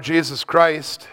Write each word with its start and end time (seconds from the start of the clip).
Lord 0.00 0.06
Jesus 0.06 0.44
Christ, 0.44 1.08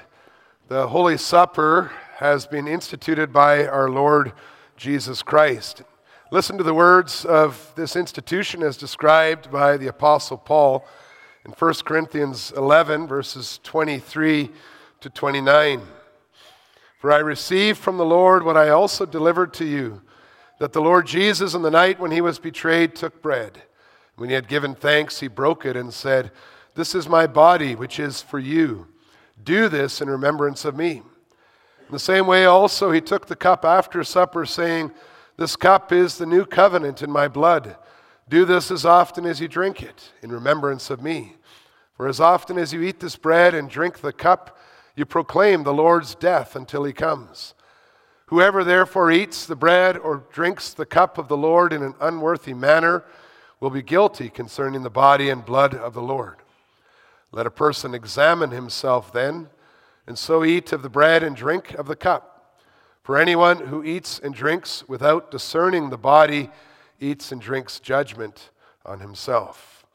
the 0.69 0.87
Holy 0.87 1.17
Supper 1.17 1.91
has 2.19 2.47
been 2.47 2.69
instituted 2.69 3.33
by 3.33 3.67
our 3.67 3.89
Lord 3.89 4.31
Jesus 4.77 5.21
Christ. 5.21 5.83
Listen 6.31 6.57
to 6.57 6.63
the 6.63 6.73
words 6.73 7.25
of 7.25 7.73
this 7.75 7.97
institution 7.97 8.63
as 8.63 8.77
described 8.77 9.51
by 9.51 9.75
the 9.75 9.87
Apostle 9.87 10.37
Paul 10.37 10.87
in 11.43 11.51
1 11.51 11.73
Corinthians 11.83 12.53
11, 12.55 13.07
verses 13.07 13.59
23 13.63 14.51
to 15.01 15.09
29. 15.09 15.81
For 17.01 17.11
I 17.11 17.17
received 17.17 17.79
from 17.79 17.97
the 17.97 18.05
Lord 18.05 18.45
what 18.45 18.55
I 18.55 18.69
also 18.69 19.05
delivered 19.05 19.53
to 19.55 19.65
you 19.65 20.01
that 20.59 20.71
the 20.71 20.81
Lord 20.81 21.05
Jesus, 21.05 21.53
in 21.53 21.61
the 21.61 21.69
night 21.69 21.99
when 21.99 22.11
he 22.11 22.21
was 22.21 22.39
betrayed, 22.39 22.95
took 22.95 23.21
bread. 23.21 23.63
When 24.15 24.29
he 24.29 24.35
had 24.35 24.47
given 24.47 24.75
thanks, 24.75 25.19
he 25.19 25.27
broke 25.27 25.65
it 25.65 25.75
and 25.75 25.93
said, 25.93 26.31
this 26.77 26.93
is 26.93 27.09
my 27.09 27.25
body, 27.25 27.73
which 27.73 27.99
is 27.99 28.21
for 28.21 28.37
you. 28.37 28.85
Do 29.43 29.67
this 29.67 29.99
in 29.99 30.11
remembrance 30.11 30.63
of 30.63 30.77
me. 30.77 30.97
In 30.97 31.91
the 31.91 31.97
same 31.97 32.27
way, 32.27 32.45
also, 32.45 32.91
he 32.91 33.01
took 33.01 33.25
the 33.25 33.35
cup 33.35 33.65
after 33.65 34.03
supper, 34.03 34.45
saying, 34.45 34.91
This 35.37 35.55
cup 35.55 35.91
is 35.91 36.19
the 36.19 36.27
new 36.27 36.45
covenant 36.45 37.01
in 37.01 37.09
my 37.09 37.27
blood. 37.27 37.77
Do 38.29 38.45
this 38.45 38.69
as 38.69 38.85
often 38.85 39.25
as 39.25 39.41
you 39.41 39.47
drink 39.47 39.81
it, 39.81 40.11
in 40.21 40.31
remembrance 40.31 40.91
of 40.91 41.01
me. 41.01 41.37
For 41.95 42.07
as 42.07 42.19
often 42.19 42.59
as 42.59 42.73
you 42.73 42.83
eat 42.83 42.99
this 42.99 43.15
bread 43.15 43.55
and 43.55 43.67
drink 43.67 44.01
the 44.01 44.13
cup, 44.13 44.55
you 44.95 45.03
proclaim 45.03 45.63
the 45.63 45.73
Lord's 45.73 46.13
death 46.13 46.55
until 46.55 46.83
he 46.83 46.93
comes. 46.93 47.55
Whoever 48.27 48.63
therefore 48.63 49.11
eats 49.11 49.47
the 49.47 49.55
bread 49.55 49.97
or 49.97 50.25
drinks 50.31 50.75
the 50.75 50.85
cup 50.85 51.17
of 51.17 51.27
the 51.27 51.37
Lord 51.37 51.73
in 51.73 51.81
an 51.81 51.95
unworthy 51.99 52.53
manner 52.53 53.03
will 53.59 53.71
be 53.71 53.81
guilty 53.81 54.29
concerning 54.29 54.83
the 54.83 54.91
body 54.91 55.31
and 55.31 55.43
blood 55.43 55.73
of 55.73 55.95
the 55.95 56.03
Lord. 56.03 56.35
Let 57.37 57.45
a 57.45 57.51
person 57.51 57.93
examine 57.93 58.49
himself 58.49 59.13
then, 59.13 59.49
and 60.07 60.17
so 60.17 60.43
eat 60.43 60.73
of 60.73 60.81
the 60.81 60.89
bread 60.89 61.21
and 61.21 61.35
drink 61.35 61.75
of 61.75 61.85
the 61.85 61.95
cup. 61.95 62.57
For 63.03 63.15
anyone 63.15 63.67
who 63.67 63.83
eats 63.83 64.17
and 64.17 64.33
drinks 64.33 64.83
without 64.89 65.29
discerning 65.29 65.91
the 65.91 65.99
body 65.99 66.49
eats 66.99 67.31
and 67.31 67.39
drinks 67.39 67.79
judgment 67.79 68.49
on 68.83 69.01
himself. 69.01 69.85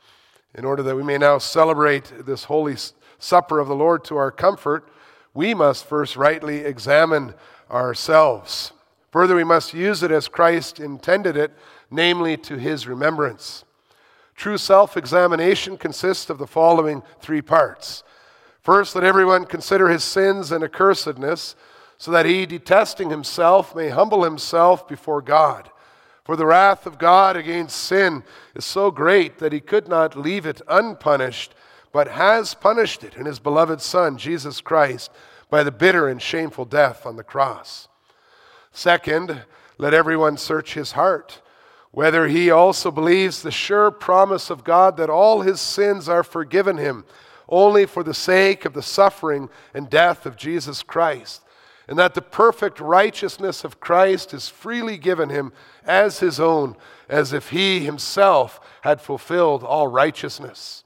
In 0.54 0.64
order 0.64 0.84
that 0.84 0.94
we 0.94 1.02
may 1.02 1.18
now 1.18 1.38
celebrate 1.38 2.12
this 2.24 2.44
holy 2.44 2.76
supper 3.18 3.58
of 3.58 3.66
the 3.66 3.74
Lord 3.74 4.04
to 4.04 4.16
our 4.16 4.30
comfort, 4.30 4.88
we 5.34 5.52
must 5.52 5.84
first 5.84 6.14
rightly 6.14 6.58
examine 6.58 7.34
ourselves. 7.68 8.72
Further, 9.10 9.34
we 9.34 9.42
must 9.42 9.74
use 9.74 10.04
it 10.04 10.12
as 10.12 10.28
Christ 10.28 10.78
intended 10.78 11.36
it, 11.36 11.50
namely 11.90 12.36
to 12.36 12.56
his 12.56 12.86
remembrance. 12.86 13.64
True 14.42 14.58
self 14.58 14.96
examination 14.96 15.78
consists 15.78 16.28
of 16.28 16.38
the 16.38 16.48
following 16.48 17.04
three 17.20 17.42
parts. 17.42 18.02
First, 18.60 18.96
let 18.96 19.04
everyone 19.04 19.44
consider 19.44 19.88
his 19.88 20.02
sins 20.02 20.50
and 20.50 20.64
accursedness, 20.64 21.54
so 21.96 22.10
that 22.10 22.26
he, 22.26 22.44
detesting 22.44 23.10
himself, 23.10 23.76
may 23.76 23.90
humble 23.90 24.24
himself 24.24 24.88
before 24.88 25.22
God. 25.22 25.70
For 26.24 26.34
the 26.34 26.44
wrath 26.44 26.86
of 26.86 26.98
God 26.98 27.36
against 27.36 27.78
sin 27.78 28.24
is 28.56 28.64
so 28.64 28.90
great 28.90 29.38
that 29.38 29.52
he 29.52 29.60
could 29.60 29.86
not 29.86 30.16
leave 30.16 30.44
it 30.44 30.60
unpunished, 30.66 31.54
but 31.92 32.08
has 32.08 32.54
punished 32.54 33.04
it 33.04 33.14
in 33.14 33.26
his 33.26 33.38
beloved 33.38 33.80
Son, 33.80 34.18
Jesus 34.18 34.60
Christ, 34.60 35.12
by 35.50 35.62
the 35.62 35.70
bitter 35.70 36.08
and 36.08 36.20
shameful 36.20 36.64
death 36.64 37.06
on 37.06 37.14
the 37.14 37.22
cross. 37.22 37.86
Second, 38.72 39.44
let 39.78 39.94
everyone 39.94 40.36
search 40.36 40.74
his 40.74 40.90
heart 40.90 41.40
whether 41.92 42.26
he 42.26 42.50
also 42.50 42.90
believes 42.90 43.42
the 43.42 43.50
sure 43.50 43.90
promise 43.90 44.50
of 44.50 44.64
God 44.64 44.96
that 44.96 45.10
all 45.10 45.42
his 45.42 45.60
sins 45.60 46.08
are 46.08 46.24
forgiven 46.24 46.78
him 46.78 47.04
only 47.48 47.84
for 47.84 48.02
the 48.02 48.14
sake 48.14 48.64
of 48.64 48.72
the 48.72 48.82
suffering 48.82 49.50
and 49.74 49.90
death 49.90 50.24
of 50.24 50.36
Jesus 50.36 50.82
Christ, 50.82 51.42
and 51.86 51.98
that 51.98 52.14
the 52.14 52.22
perfect 52.22 52.80
righteousness 52.80 53.62
of 53.62 53.78
Christ 53.78 54.32
is 54.32 54.48
freely 54.48 54.96
given 54.96 55.28
him 55.28 55.52
as 55.84 56.20
his 56.20 56.40
own, 56.40 56.76
as 57.10 57.34
if 57.34 57.50
he 57.50 57.80
himself 57.80 58.58
had 58.80 59.02
fulfilled 59.02 59.62
all 59.62 59.86
righteousness. 59.86 60.84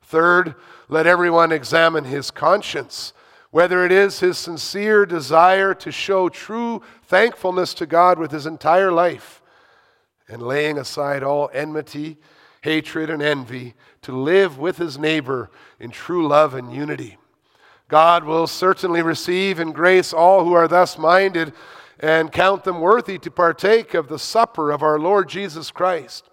Third, 0.00 0.54
let 0.88 1.06
everyone 1.06 1.52
examine 1.52 2.04
his 2.04 2.30
conscience, 2.30 3.12
whether 3.50 3.84
it 3.84 3.92
is 3.92 4.20
his 4.20 4.38
sincere 4.38 5.04
desire 5.04 5.74
to 5.74 5.92
show 5.92 6.30
true 6.30 6.80
thankfulness 7.04 7.74
to 7.74 7.84
God 7.84 8.18
with 8.18 8.30
his 8.30 8.46
entire 8.46 8.90
life 8.90 9.39
and 10.30 10.42
laying 10.42 10.78
aside 10.78 11.22
all 11.22 11.50
enmity, 11.52 12.16
hatred, 12.62 13.10
and 13.10 13.22
envy, 13.22 13.74
to 14.02 14.16
live 14.16 14.58
with 14.58 14.78
his 14.78 14.98
neighbor 14.98 15.50
in 15.78 15.90
true 15.90 16.26
love 16.26 16.54
and 16.54 16.72
unity. 16.72 17.18
God 17.88 18.24
will 18.24 18.46
certainly 18.46 19.02
receive 19.02 19.58
and 19.58 19.74
grace 19.74 20.12
all 20.12 20.44
who 20.44 20.52
are 20.52 20.68
thus 20.68 20.96
minded 20.96 21.52
and 21.98 22.32
count 22.32 22.64
them 22.64 22.80
worthy 22.80 23.18
to 23.18 23.30
partake 23.30 23.94
of 23.94 24.08
the 24.08 24.18
supper 24.18 24.70
of 24.70 24.82
our 24.82 24.98
Lord 24.98 25.28
Jesus 25.28 25.70
Christ. 25.70 26.30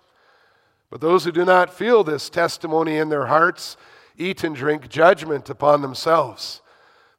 But 0.90 1.02
those 1.02 1.26
who 1.26 1.32
do 1.32 1.44
not 1.44 1.74
feel 1.74 2.04
this 2.04 2.30
testimony 2.30 2.98
in 2.98 3.10
their 3.10 3.26
hearts 3.26 3.76
eat 4.18 4.44
and 4.44 4.56
drink 4.56 4.88
judgment 4.88 5.50
upon 5.50 5.82
themselves. 5.82 6.62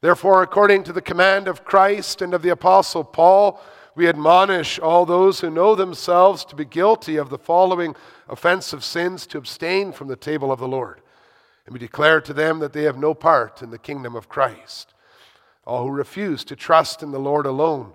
Therefore, 0.00 0.42
according 0.42 0.84
to 0.84 0.92
the 0.92 1.02
command 1.02 1.48
of 1.48 1.64
Christ 1.64 2.22
and 2.22 2.32
of 2.32 2.42
the 2.42 2.48
Apostle 2.50 3.04
Paul, 3.04 3.60
we 3.98 4.06
admonish 4.06 4.78
all 4.78 5.04
those 5.04 5.40
who 5.40 5.50
know 5.50 5.74
themselves 5.74 6.44
to 6.44 6.54
be 6.54 6.64
guilty 6.64 7.16
of 7.16 7.30
the 7.30 7.36
following 7.36 7.96
offensive 8.28 8.84
sins 8.84 9.26
to 9.26 9.38
abstain 9.38 9.90
from 9.90 10.06
the 10.06 10.14
table 10.14 10.52
of 10.52 10.60
the 10.60 10.68
Lord. 10.68 11.00
And 11.66 11.72
we 11.72 11.80
declare 11.80 12.20
to 12.20 12.32
them 12.32 12.60
that 12.60 12.72
they 12.72 12.84
have 12.84 12.96
no 12.96 13.12
part 13.12 13.60
in 13.60 13.72
the 13.72 13.78
kingdom 13.78 14.14
of 14.14 14.28
Christ. 14.28 14.94
All 15.66 15.82
who 15.82 15.90
refuse 15.90 16.44
to 16.44 16.54
trust 16.54 17.02
in 17.02 17.10
the 17.10 17.18
Lord 17.18 17.44
alone, 17.44 17.92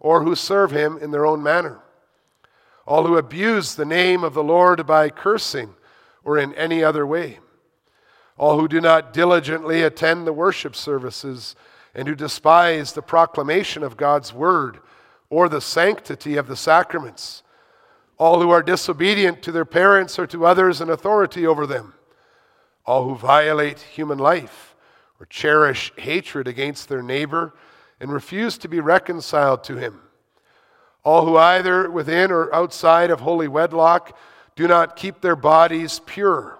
or 0.00 0.22
who 0.22 0.34
serve 0.34 0.70
him 0.70 0.96
in 0.96 1.10
their 1.10 1.26
own 1.26 1.42
manner. 1.42 1.80
All 2.86 3.06
who 3.06 3.18
abuse 3.18 3.74
the 3.74 3.84
name 3.84 4.24
of 4.24 4.32
the 4.32 4.42
Lord 4.42 4.86
by 4.86 5.10
cursing 5.10 5.74
or 6.24 6.38
in 6.38 6.54
any 6.54 6.82
other 6.82 7.06
way. 7.06 7.40
All 8.38 8.58
who 8.58 8.68
do 8.68 8.80
not 8.80 9.12
diligently 9.12 9.82
attend 9.82 10.26
the 10.26 10.32
worship 10.32 10.74
services 10.74 11.54
and 11.94 12.08
who 12.08 12.14
despise 12.14 12.94
the 12.94 13.02
proclamation 13.02 13.82
of 13.82 13.98
God's 13.98 14.32
word 14.32 14.80
or 15.32 15.48
the 15.48 15.62
sanctity 15.62 16.36
of 16.36 16.46
the 16.46 16.54
sacraments. 16.54 17.42
All 18.18 18.42
who 18.42 18.50
are 18.50 18.62
disobedient 18.62 19.42
to 19.44 19.50
their 19.50 19.64
parents 19.64 20.18
or 20.18 20.26
to 20.26 20.44
others 20.44 20.82
in 20.82 20.90
authority 20.90 21.46
over 21.46 21.66
them. 21.66 21.94
All 22.84 23.08
who 23.08 23.14
violate 23.14 23.80
human 23.80 24.18
life 24.18 24.76
or 25.18 25.24
cherish 25.24 25.90
hatred 25.96 26.46
against 26.46 26.90
their 26.90 27.02
neighbor 27.02 27.54
and 27.98 28.12
refuse 28.12 28.58
to 28.58 28.68
be 28.68 28.78
reconciled 28.78 29.64
to 29.64 29.76
him. 29.76 30.02
All 31.02 31.24
who 31.24 31.38
either 31.38 31.90
within 31.90 32.30
or 32.30 32.54
outside 32.54 33.10
of 33.10 33.20
holy 33.20 33.48
wedlock 33.48 34.14
do 34.54 34.68
not 34.68 34.96
keep 34.96 35.22
their 35.22 35.34
bodies 35.34 36.02
pure. 36.04 36.58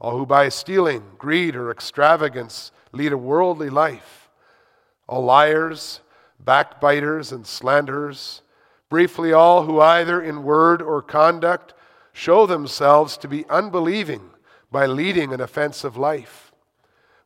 All 0.00 0.18
who 0.18 0.26
by 0.26 0.48
stealing, 0.48 1.04
greed, 1.16 1.54
or 1.54 1.70
extravagance 1.70 2.72
lead 2.90 3.12
a 3.12 3.16
worldly 3.16 3.70
life. 3.70 4.30
All 5.06 5.24
liars, 5.24 6.00
backbiters, 6.48 7.30
and 7.30 7.46
slanderers, 7.46 8.40
briefly, 8.88 9.34
all 9.34 9.64
who 9.64 9.82
either 9.82 10.18
in 10.18 10.42
word 10.42 10.80
or 10.80 11.02
conduct 11.02 11.74
show 12.14 12.46
themselves 12.46 13.18
to 13.18 13.28
be 13.28 13.46
unbelieving 13.50 14.30
by 14.72 14.86
leading 14.86 15.34
an 15.34 15.42
offensive 15.42 15.98
life. 15.98 16.50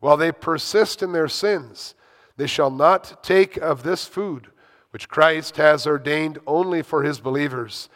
While 0.01 0.17
they 0.17 0.33
persist 0.33 1.05
in 1.05 1.13
their 1.13 1.29
sins, 1.29 1.95
they 2.37 2.49
shall 2.49 2.73
not 2.73 3.23
take 3.23 3.57
of 3.59 3.85
this 3.85 4.09
food 4.09 4.49
which 4.91 5.09
Christ 5.09 5.57
has 5.57 5.87
ordained 5.87 6.41
only 6.45 6.83
for 6.83 7.05
his 7.05 7.21
believers. 7.21 7.89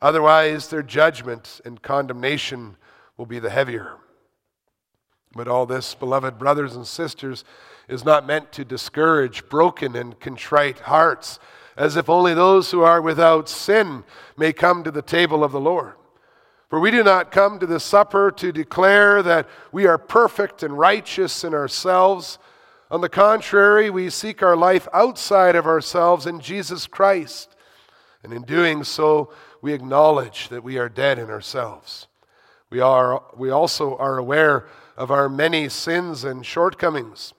Otherwise, 0.00 0.66
their 0.66 0.82
judgment 0.82 1.60
and 1.64 1.80
condemnation 1.80 2.76
will 3.16 3.26
be 3.26 3.38
the 3.38 3.50
heavier. 3.50 3.98
But 5.32 5.46
all 5.46 5.64
this, 5.64 5.94
beloved 5.94 6.40
brothers 6.40 6.74
and 6.74 6.88
sisters, 6.88 7.44
is 7.88 8.04
not 8.04 8.26
meant 8.26 8.52
to 8.52 8.64
discourage 8.64 9.48
broken 9.48 9.96
and 9.96 10.18
contrite 10.20 10.80
hearts, 10.80 11.38
as 11.76 11.96
if 11.96 12.08
only 12.08 12.34
those 12.34 12.70
who 12.70 12.82
are 12.82 13.00
without 13.00 13.48
sin 13.48 14.04
may 14.36 14.52
come 14.52 14.84
to 14.84 14.90
the 14.90 15.02
table 15.02 15.42
of 15.42 15.52
the 15.52 15.60
Lord. 15.60 15.94
For 16.68 16.80
we 16.80 16.90
do 16.90 17.02
not 17.02 17.30
come 17.30 17.58
to 17.58 17.66
the 17.66 17.80
supper 17.80 18.30
to 18.30 18.50
declare 18.50 19.22
that 19.22 19.46
we 19.72 19.86
are 19.86 19.98
perfect 19.98 20.62
and 20.62 20.78
righteous 20.78 21.44
in 21.44 21.52
ourselves. 21.52 22.38
On 22.90 23.02
the 23.02 23.10
contrary, 23.10 23.90
we 23.90 24.08
seek 24.08 24.42
our 24.42 24.56
life 24.56 24.88
outside 24.94 25.54
of 25.54 25.66
ourselves 25.66 26.26
in 26.26 26.40
Jesus 26.40 26.86
Christ. 26.86 27.54
And 28.22 28.32
in 28.32 28.42
doing 28.44 28.84
so, 28.84 29.32
we 29.60 29.74
acknowledge 29.74 30.48
that 30.48 30.64
we 30.64 30.78
are 30.78 30.88
dead 30.88 31.18
in 31.18 31.28
ourselves. 31.28 32.08
We, 32.70 32.80
are, 32.80 33.22
we 33.36 33.50
also 33.50 33.96
are 33.98 34.16
aware 34.16 34.66
of 34.96 35.10
our 35.10 35.28
many 35.28 35.68
sins 35.68 36.24
and 36.24 36.44
shortcomings. 36.44 37.34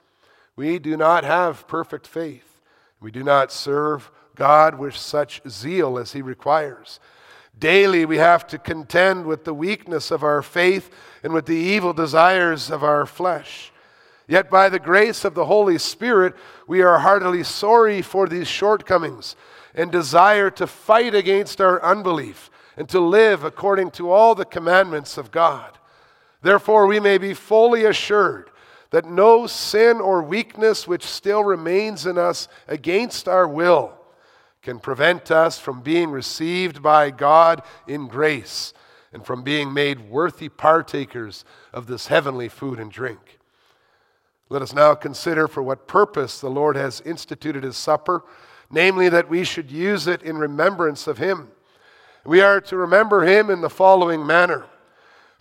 We 0.55 0.79
do 0.79 0.97
not 0.97 1.23
have 1.23 1.67
perfect 1.67 2.07
faith. 2.07 2.61
We 3.00 3.11
do 3.11 3.23
not 3.23 3.51
serve 3.51 4.11
God 4.35 4.77
with 4.77 4.95
such 4.95 5.41
zeal 5.47 5.97
as 5.97 6.13
He 6.13 6.21
requires. 6.21 7.00
Daily, 7.57 8.05
we 8.05 8.17
have 8.17 8.47
to 8.47 8.57
contend 8.57 9.25
with 9.25 9.45
the 9.45 9.53
weakness 9.53 10.11
of 10.11 10.23
our 10.23 10.41
faith 10.41 10.89
and 11.21 11.33
with 11.33 11.45
the 11.45 11.55
evil 11.55 11.94
desires 11.94 12.71
of 12.71 12.83
our 12.83 13.05
flesh. 13.05 13.71
Yet 14.27 14.50
by 14.50 14.69
the 14.69 14.79
grace 14.79 15.25
of 15.25 15.33
the 15.33 15.45
Holy 15.45 15.77
Spirit, 15.77 16.33
we 16.67 16.81
are 16.81 17.00
heartily 17.00 17.44
sorry 17.44 18.01
for 18.01 18.27
these 18.27 18.47
shortcomings 18.47 19.35
and 19.75 19.91
desire 19.91 20.50
to 20.51 20.67
fight 20.67 21.13
against 21.13 21.59
our 21.59 21.83
unbelief 21.83 22.50
and 22.77 22.88
to 22.89 23.00
live 23.00 23.44
according 23.44 23.91
to 23.91 24.11
all 24.11 24.33
the 24.33 24.45
commandments 24.45 25.17
of 25.17 25.31
God. 25.31 25.77
Therefore, 26.41 26.88
we 26.88 27.00
may 27.00 27.17
be 27.17 27.33
fully 27.33 27.85
assured 27.85 28.50
that 28.94 29.10
no 29.10 29.48
sin 29.48 30.00
or 30.00 30.22
weakness 30.22 30.88
which 30.88 31.04
still 31.04 31.44
remains 31.44 32.06
in 32.06 32.16
us 32.16 32.48
against 32.68 33.28
our 33.28 33.48
will 33.48 33.92
can 34.62 34.78
prevent 34.78 35.31
us 35.31 35.57
from 35.57 35.81
being 35.81 36.12
received 36.12 36.84
by 36.84 37.10
God 37.10 37.63
in 37.88 38.07
grace 38.07 38.72
and 39.12 39.25
from 39.25 39.42
being 39.42 39.74
made 39.74 40.12
worthy 40.12 40.48
partakers 40.48 41.44
of 41.74 41.88
this 41.88 42.06
heavenly 42.06 42.48
food 42.48 42.80
and 42.80 42.92
drink. 42.92 43.40
Let 44.48 44.62
us 44.62 44.74
now 44.74 44.94
consider 44.94 45.48
for 45.48 45.63
what 45.63 45.88
purpose 45.88 46.39
the 46.39 46.51
Lord 46.51 46.75
has 46.75 47.01
instituted 47.01 47.63
his 47.63 47.75
supper, 47.75 48.24
namely, 48.69 49.10
that 49.10 49.28
we 49.28 49.44
should 49.44 49.72
use 49.72 50.06
it 50.06 50.22
in 50.22 50.38
remembrance 50.38 51.07
of 51.07 51.18
him. 51.18 51.50
We 52.24 52.42
are 52.42 52.62
to 52.62 52.78
remember 52.78 53.25
him 53.25 53.50
in 53.50 53.62
the 53.62 53.72
following 53.72 54.24
manner. 54.24 54.68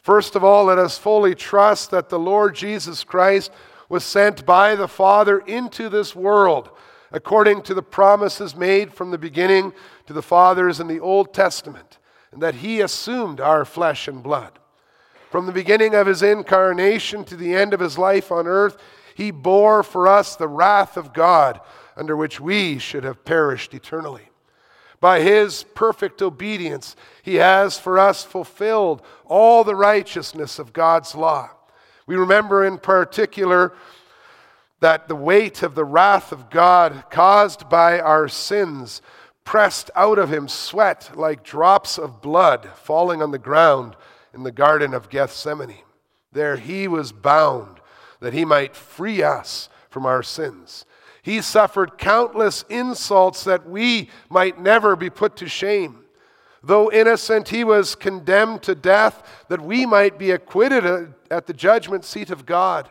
First 0.03 0.35
of 0.35 0.43
all, 0.43 0.65
let 0.65 0.79
us 0.79 0.99
fully 0.99 1.35
trust 1.37 1.93
that 1.93 2.09
the 2.09 2.19
Lord 2.19 2.57
Jesus 2.57 3.05
Christ 3.05 3.53
was 3.89 4.03
sent 4.05 4.45
by 4.45 4.75
the 4.75 4.89
Father 4.89 5.39
into 5.39 5.89
this 5.89 6.17
world, 6.17 6.71
according 7.13 7.63
to 7.63 7.75
the 7.75 7.85
promises 7.85 8.57
made 8.57 8.93
from 8.93 9.13
the 9.13 9.19
beginning 9.19 9.73
to 10.07 10.13
the 10.13 10.23
fathers 10.23 10.81
in 10.81 10.89
the 10.89 10.99
Old 10.99 11.33
Testament, 11.33 11.99
and 12.33 12.43
that 12.43 12.57
he 12.57 12.81
assumed 12.81 13.41
our 13.41 13.65
flesh 13.65 14.09
and 14.09 14.25
blood. 14.25 14.59
From 15.31 15.47
the 15.47 15.53
beginning 15.53 15.95
of 15.95 16.09
his 16.09 16.23
incarnation 16.23 17.25
to 17.27 17.37
the 17.37 17.55
end 17.55 17.73
of 17.73 17.81
his 17.81 17.97
life 17.97 18.33
on 18.33 18.49
earth, 18.49 18.77
he 19.15 19.31
bore 19.31 19.85
for 19.85 20.09
us 20.09 20.35
the 20.35 20.49
wrath 20.49 20.97
of 20.97 21.15
God, 21.15 21.61
under 21.97 22.17
which 22.17 22.41
we 22.41 22.79
should 22.79 23.05
have 23.05 23.25
perished 23.25 23.73
eternally. 23.73 24.32
By 25.03 25.19
his 25.19 25.65
perfect 25.75 26.23
obedience, 26.23 26.95
he 27.25 27.35
has 27.35 27.77
for 27.77 27.99
us 27.99 28.23
fulfilled 28.23 29.03
all 29.25 29.65
the 29.65 29.75
righteousness 29.75 30.61
of 30.61 30.73
God's 30.73 31.17
law. 31.17 31.51
We 32.07 32.15
remember 32.15 32.65
in 32.65 32.79
particular 32.79 33.73
that 34.79 35.09
the 35.09 35.17
weight 35.17 35.65
of 35.65 35.75
the 35.75 35.85
wrath 35.85 36.31
of 36.31 36.51
God 36.51 37.03
caused 37.11 37.69
by 37.69 37.99
our 37.99 38.29
sins 38.29 39.03
pressed 39.43 39.91
out 39.97 40.21
of 40.21 40.33
him 40.33 40.47
sweat 40.47 41.11
like 41.17 41.43
drops 41.43 41.99
of 41.99 42.23
blood 42.23 42.71
falling 42.77 43.21
on 43.21 43.33
the 43.33 43.39
ground 43.39 43.97
in 44.33 44.45
the 44.45 44.53
Garden 44.53 44.95
of 44.95 45.11
Gethsemane. 45.11 45.83
There 46.31 46.59
he 46.59 46.87
was 46.87 47.11
bound 47.11 47.81
that 48.21 48.35
he 48.35 48.45
might 48.45 48.77
free 48.77 49.21
us 49.21 49.69
from 49.91 50.07
our 50.07 50.23
sins. 50.23 50.85
He 51.23 51.41
suffered 51.41 51.99
countless 51.99 52.65
insults 52.69 53.45
that 53.45 53.69
we 53.69 54.11
might 54.29 54.61
never 54.61 54.97
be 54.97 55.09
put 55.09 55.37
to 55.37 55.49
shame. 55.49 56.01
Though 56.65 56.91
innocent, 56.91 57.49
he 57.49 57.65
was 57.65 57.95
condemned 57.95 58.63
to 58.65 58.75
death 58.75 59.45
that 59.49 59.61
we 59.61 59.87
might 59.87 60.19
be 60.19 60.33
acquitted 60.33 61.15
at 61.31 61.47
the 61.47 61.53
judgment 61.53 62.05
seat 62.05 62.31
of 62.31 62.45
God. 62.45 62.91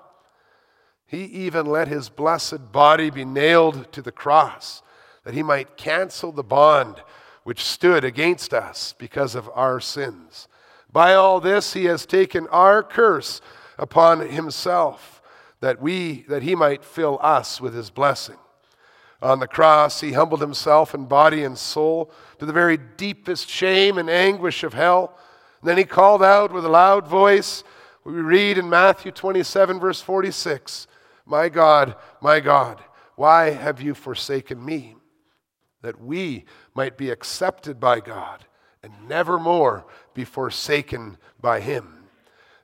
He 1.06 1.26
even 1.26 1.66
let 1.66 1.90
his 1.90 2.08
blessed 2.08 2.72
body 2.72 3.10
be 3.10 3.26
nailed 3.26 3.92
to 3.92 4.02
the 4.02 4.14
cross 4.14 4.82
that 5.26 5.34
he 5.34 5.44
might 5.44 5.76
cancel 5.78 6.32
the 6.32 6.44
bond 6.44 7.02
which 7.44 7.64
stood 7.64 8.04
against 8.04 8.54
us 8.54 8.96
because 8.98 9.36
of 9.36 9.50
our 9.54 9.80
sins. 9.82 10.48
By 10.92 11.14
all 11.14 11.42
this, 11.42 11.74
he 11.74 11.86
has 11.86 12.06
taken 12.06 12.48
our 12.48 12.82
curse 12.82 13.42
upon 13.78 14.30
himself 14.30 15.11
that 15.62 15.82
we 15.82 16.26
that 16.28 16.44
he 16.44 16.56
might 16.56 16.84
fill 16.84 17.18
us 17.22 17.62
with 17.62 17.74
his 17.74 17.90
blessing. 17.90 18.38
On 19.22 19.40
the 19.40 19.48
cross, 19.48 20.02
he 20.02 20.14
humbled 20.14 20.42
himself 20.42 20.96
in 20.96 21.06
body 21.06 21.44
and 21.44 21.58
soul 21.58 22.12
to 22.40 22.46
the 22.46 22.54
very 22.54 22.78
deepest 22.78 23.48
shame 23.48 24.00
and 24.00 24.10
anguish 24.10 24.64
of 24.64 24.74
hell. 24.74 25.16
And 25.62 25.70
then 25.70 25.78
he 25.78 25.84
called 25.84 26.24
out 26.24 26.52
with 26.52 26.66
a 26.66 26.70
loud 26.70 27.08
voice. 27.08 27.64
We 28.04 28.14
read 28.14 28.58
in 28.58 28.68
Matthew 28.68 29.12
27, 29.12 29.80
verse 29.80 30.02
46 30.02 30.88
My 31.26 31.50
God, 31.50 31.96
my 32.20 32.40
God, 32.40 32.84
why 33.16 33.52
have 33.52 33.80
you 33.80 33.94
forsaken 33.94 34.64
me? 34.64 34.96
That 35.84 36.02
we 36.02 36.46
might 36.74 36.98
be 36.98 37.12
accepted 37.12 37.80
by 37.80 38.00
God 38.00 38.46
and 38.82 39.08
never 39.08 39.38
more 39.38 39.86
be 40.16 40.24
forsaken 40.24 41.18
by 41.40 41.60
him. 41.60 42.01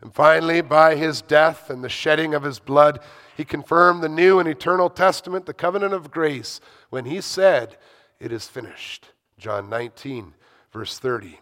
And 0.02 0.14
finally, 0.14 0.62
by 0.62 0.96
his 0.96 1.22
death 1.22 1.70
and 1.70 1.84
the 1.84 1.90
shedding 1.90 2.34
of 2.34 2.44
his 2.44 2.60
blood, 2.60 3.00
he 3.36 3.44
confirmed 3.44 4.02
the 4.02 4.10
new 4.10 4.40
and 4.40 4.48
eternal 4.48 4.90
testament, 4.90 5.46
the 5.46 5.54
covenant 5.54 5.94
of 5.94 6.12
grace, 6.12 6.60
when 6.90 7.06
he 7.06 7.22
said, 7.22 7.78
It 8.20 8.32
is 8.32 8.48
finished. 8.48 9.12
John 9.38 9.70
19, 9.70 10.34
verse 10.72 10.98
30. 11.00 11.40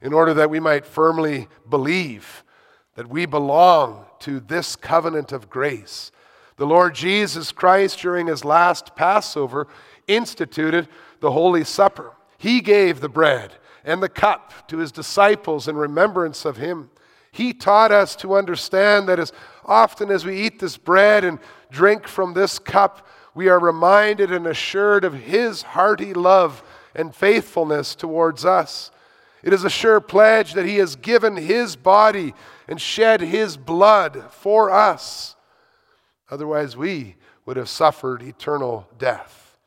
In 0.00 0.12
order 0.12 0.34
that 0.34 0.50
we 0.50 0.60
might 0.60 0.84
firmly 0.84 1.48
believe 1.68 2.44
that 2.94 3.08
we 3.08 3.26
belong 3.26 4.06
to 4.20 4.40
this 4.40 4.76
covenant 4.76 5.32
of 5.32 5.50
grace, 5.50 6.10
the 6.56 6.66
Lord 6.66 6.94
Jesus 6.94 7.52
Christ, 7.52 7.98
during 8.00 8.26
his 8.26 8.44
last 8.44 8.94
Passover, 8.94 9.66
instituted 10.06 10.88
the 11.20 11.32
Holy 11.32 11.64
Supper. 11.64 12.12
He 12.38 12.60
gave 12.60 13.00
the 13.00 13.08
bread 13.08 13.54
and 13.84 14.02
the 14.02 14.08
cup 14.08 14.68
to 14.68 14.78
his 14.78 14.92
disciples 14.92 15.66
in 15.66 15.76
remembrance 15.76 16.44
of 16.44 16.58
him. 16.58 16.90
He 17.34 17.52
taught 17.52 17.90
us 17.90 18.14
to 18.16 18.36
understand 18.36 19.08
that 19.08 19.18
as 19.18 19.32
often 19.64 20.08
as 20.08 20.24
we 20.24 20.40
eat 20.40 20.60
this 20.60 20.76
bread 20.76 21.24
and 21.24 21.40
drink 21.68 22.06
from 22.06 22.32
this 22.32 22.60
cup, 22.60 23.04
we 23.34 23.48
are 23.48 23.58
reminded 23.58 24.30
and 24.30 24.46
assured 24.46 25.04
of 25.04 25.14
His 25.14 25.62
hearty 25.62 26.14
love 26.14 26.62
and 26.94 27.12
faithfulness 27.12 27.96
towards 27.96 28.44
us. 28.44 28.92
It 29.42 29.52
is 29.52 29.64
a 29.64 29.68
sure 29.68 30.00
pledge 30.00 30.52
that 30.52 30.64
He 30.64 30.76
has 30.76 30.94
given 30.94 31.34
His 31.34 31.74
body 31.74 32.34
and 32.68 32.80
shed 32.80 33.20
His 33.20 33.56
blood 33.56 34.26
for 34.30 34.70
us. 34.70 35.34
Otherwise, 36.30 36.76
we 36.76 37.16
would 37.46 37.56
have 37.56 37.68
suffered 37.68 38.22
eternal 38.22 38.88
death. 38.96 39.58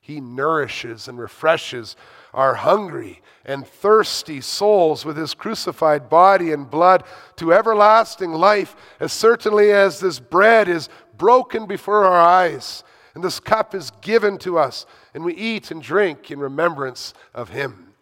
He 0.00 0.20
nourishes 0.20 1.08
and 1.08 1.18
refreshes 1.18 1.96
our 2.38 2.54
hungry 2.54 3.20
and 3.44 3.66
thirsty 3.66 4.40
souls 4.40 5.04
with 5.04 5.16
his 5.16 5.34
crucified 5.34 6.08
body 6.08 6.52
and 6.52 6.70
blood 6.70 7.02
to 7.34 7.52
everlasting 7.52 8.30
life, 8.32 8.76
as 9.00 9.12
certainly 9.12 9.72
as 9.72 9.98
this 9.98 10.20
bread 10.20 10.68
is 10.68 10.88
broken 11.16 11.66
before 11.66 12.04
our 12.04 12.20
eyes 12.20 12.84
and 13.12 13.24
this 13.24 13.40
cup 13.40 13.74
is 13.74 13.90
given 14.02 14.38
to 14.38 14.56
us, 14.56 14.86
and 15.12 15.24
we 15.24 15.34
eat 15.34 15.72
and 15.72 15.82
drink 15.82 16.30
in 16.30 16.38
remembrance 16.38 17.12
of 17.34 17.48
him. 17.48 17.94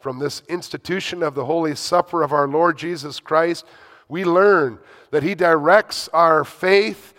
From 0.00 0.18
this 0.18 0.42
institution 0.48 1.22
of 1.22 1.36
the 1.36 1.44
Holy 1.44 1.76
Supper 1.76 2.24
of 2.24 2.32
our 2.32 2.48
Lord 2.48 2.76
Jesus 2.76 3.20
Christ, 3.20 3.64
we 4.08 4.24
learn 4.24 4.80
that 5.12 5.22
he 5.22 5.36
directs 5.36 6.08
our 6.08 6.42
faith 6.42 7.14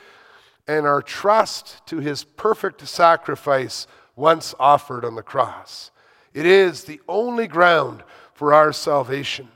and 0.67 0.85
our 0.85 1.01
trust 1.01 1.87
to 1.87 1.99
his 1.99 2.25
perfect 2.25 2.85
sacrifice 2.85 3.87
once 4.17 4.53
offered 4.59 5.05
on 5.05 5.15
the 5.15 5.23
cross. 5.23 5.91
It 6.35 6.45
is 6.45 6.83
the 6.83 6.99
only 7.07 7.47
ground 7.47 8.03
for 8.33 8.53
our 8.53 8.73
salvation. 8.73 9.47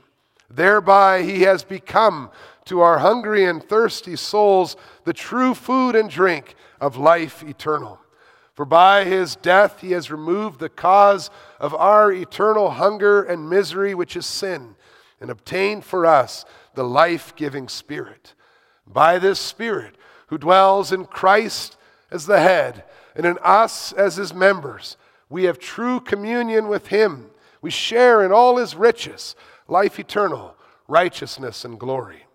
Thereby, 0.48 1.22
he 1.22 1.42
has 1.42 1.62
become 1.62 2.30
to 2.64 2.80
our 2.80 2.98
hungry 2.98 3.44
and 3.44 3.62
thirsty 3.62 4.16
souls 4.16 4.76
the 5.04 5.12
true 5.12 5.52
food 5.52 5.94
and 5.94 6.08
drink 6.08 6.54
of 6.80 6.96
life 6.96 7.42
eternal. 7.42 8.00
For 8.54 8.64
by 8.64 9.04
his 9.04 9.36
death, 9.36 9.82
he 9.82 9.92
has 9.92 10.10
removed 10.10 10.58
the 10.58 10.70
cause 10.70 11.30
of 11.60 11.74
our 11.74 12.10
eternal 12.10 12.70
hunger 12.70 13.22
and 13.22 13.50
misery, 13.50 13.94
which 13.94 14.16
is 14.16 14.24
sin, 14.24 14.74
and 15.20 15.30
obtained 15.30 15.84
for 15.84 16.06
us 16.06 16.46
the 16.74 16.84
life 16.84 17.36
giving 17.36 17.68
Spirit. 17.68 18.34
By 18.86 19.18
this 19.18 19.38
Spirit, 19.38 19.96
who 20.28 20.38
dwells 20.38 20.92
in 20.92 21.04
Christ 21.04 21.76
as 22.10 22.24
the 22.24 22.40
head, 22.40 22.84
and 23.14 23.26
in 23.26 23.36
us 23.42 23.92
as 23.92 24.16
his 24.16 24.32
members, 24.32 24.96
we 25.30 25.44
have 25.44 25.58
true 25.58 26.00
communion 26.00 26.68
with 26.68 26.88
Him. 26.88 27.30
We 27.62 27.70
share 27.70 28.24
in 28.24 28.32
all 28.32 28.56
His 28.56 28.74
riches, 28.74 29.36
life 29.68 29.98
eternal, 29.98 30.56
righteousness, 30.88 31.64
and 31.64 31.78
glory. 31.78 32.26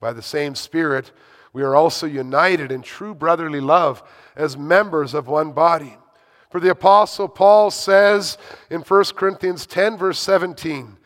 By 0.00 0.12
the 0.12 0.22
same 0.22 0.54
Spirit, 0.54 1.10
we 1.54 1.62
are 1.62 1.74
also 1.74 2.06
united 2.06 2.70
in 2.70 2.82
true 2.82 3.14
brotherly 3.14 3.60
love 3.60 4.02
as 4.36 4.56
members 4.56 5.14
of 5.14 5.28
one 5.28 5.52
body. 5.52 5.96
For 6.50 6.60
the 6.60 6.70
Apostle 6.70 7.28
Paul 7.28 7.70
says 7.70 8.36
in 8.70 8.82
1 8.82 9.04
Corinthians 9.16 9.66
10, 9.66 9.96
verse 9.96 10.18
17, 10.20 10.98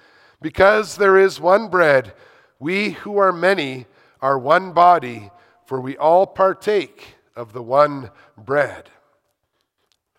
Because 0.43 0.97
there 0.97 1.17
is 1.17 1.40
one 1.40 1.69
bread, 1.69 2.12
we 2.59 2.90
who 2.90 3.19
are 3.19 3.33
many 3.33 3.87
are 4.21 4.38
one 4.38 4.73
body, 4.73 5.31
for 5.64 5.81
we 5.81 5.97
all 5.97 6.26
partake 6.26 7.14
of 7.37 7.52
the 7.52 7.62
one 7.62 8.11
bread. 8.37 8.90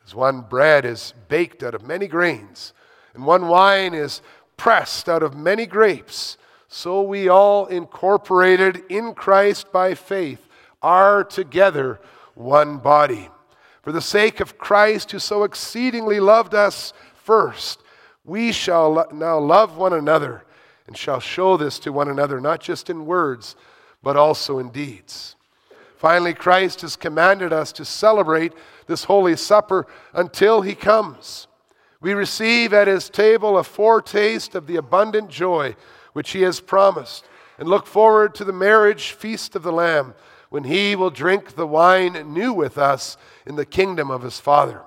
As 0.10 0.16
one 0.16 0.42
bread 0.42 0.86
is 0.86 1.14
baked 1.28 1.62
out 1.62 1.76
of 1.76 1.86
many 1.86 2.08
grains, 2.08 2.74
and 3.14 3.28
one 3.28 3.48
wine 3.48 3.94
is 3.94 4.24
pressed 4.58 5.08
out 5.08 5.22
of 5.22 5.38
many 5.38 5.68
grapes, 5.68 6.36
so 6.68 7.04
we 7.04 7.30
all 7.30 7.68
incorporated 7.68 8.82
in 8.90 9.14
Christ 9.14 9.72
by 9.72 9.94
faith 9.94 10.48
are 10.82 11.24
together 11.24 12.00
one 12.34 12.80
body. 12.80 13.30
For 13.84 13.92
the 13.92 14.02
sake 14.02 14.40
of 14.40 14.58
Christ, 14.58 15.12
who 15.12 15.20
so 15.20 15.44
exceedingly 15.44 16.20
loved 16.20 16.56
us 16.56 16.92
first, 17.14 17.84
we 18.26 18.52
shall 18.52 19.08
now 19.14 19.38
love 19.38 19.78
one 19.78 19.94
another 19.94 20.44
and 20.88 20.98
shall 20.98 21.20
show 21.20 21.56
this 21.56 21.78
to 21.78 21.94
one 21.94 22.10
another, 22.10 22.42
not 22.42 22.62
just 22.62 22.90
in 22.90 23.06
words, 23.06 23.56
but 24.02 24.18
also 24.18 24.58
in 24.58 24.72
deeds. 24.72 25.36
Finally, 26.00 26.34
Christ 26.34 26.80
has 26.80 26.96
commanded 26.96 27.52
us 27.52 27.74
to 27.74 27.84
celebrate 27.84 28.54
this 28.88 29.04
Holy 29.04 29.36
Supper 29.36 29.86
until 30.14 30.62
he 30.62 30.74
comes. 30.74 31.48
We 32.00 32.14
receive 32.14 32.72
at 32.72 32.88
his 32.88 33.10
table 33.10 33.58
a 33.58 33.66
foretaste 33.66 34.56
of 34.56 34.66
the 34.66 34.78
abundant 34.78 35.30
joy 35.30 35.76
which 36.14 36.32
he 36.32 36.44
has 36.44 36.62
promised, 36.62 37.26
and 37.58 37.68
look 37.68 37.86
forward 37.86 38.34
to 38.36 38.46
the 38.46 38.54
marriage 38.54 39.12
feast 39.12 39.58
of 39.58 39.64
the 39.64 39.74
Lamb 39.74 40.14
when 40.50 40.64
he 40.64 40.96
will 40.96 41.10
drink 41.10 41.56
the 41.56 41.68
wine 41.68 42.34
new 42.34 42.54
with 42.54 42.78
us 42.78 43.18
in 43.46 43.58
the 43.58 43.66
kingdom 43.66 44.10
of 44.10 44.22
his 44.22 44.40
Father. 44.40 44.84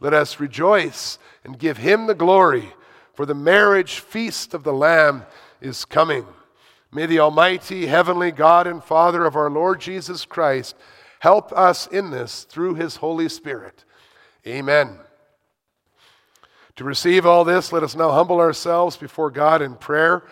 Let 0.00 0.12
us 0.12 0.40
rejoice 0.40 1.20
and 1.44 1.60
give 1.60 1.76
him 1.76 2.08
the 2.08 2.14
glory, 2.14 2.74
for 3.14 3.24
the 3.24 3.34
marriage 3.34 4.00
feast 4.00 4.52
of 4.52 4.64
the 4.64 4.72
Lamb 4.72 5.26
is 5.60 5.84
coming. 5.84 6.26
May 6.92 7.06
the 7.06 7.20
Almighty, 7.20 7.86
Heavenly 7.86 8.32
God 8.32 8.66
and 8.66 8.82
Father 8.82 9.24
of 9.24 9.36
our 9.36 9.50
Lord 9.50 9.80
Jesus 9.80 10.24
Christ 10.24 10.74
help 11.20 11.52
us 11.52 11.86
in 11.86 12.10
this 12.10 12.44
through 12.44 12.74
his 12.74 12.96
Holy 12.96 13.28
Spirit. 13.28 13.84
Amen. 14.46 14.98
To 16.76 16.84
receive 16.84 17.26
all 17.26 17.44
this, 17.44 17.72
let 17.72 17.82
us 17.82 17.94
now 17.94 18.10
humble 18.10 18.40
ourselves 18.40 18.96
before 18.96 19.30
God 19.30 19.62
in 19.62 19.74
prayer 19.74 20.24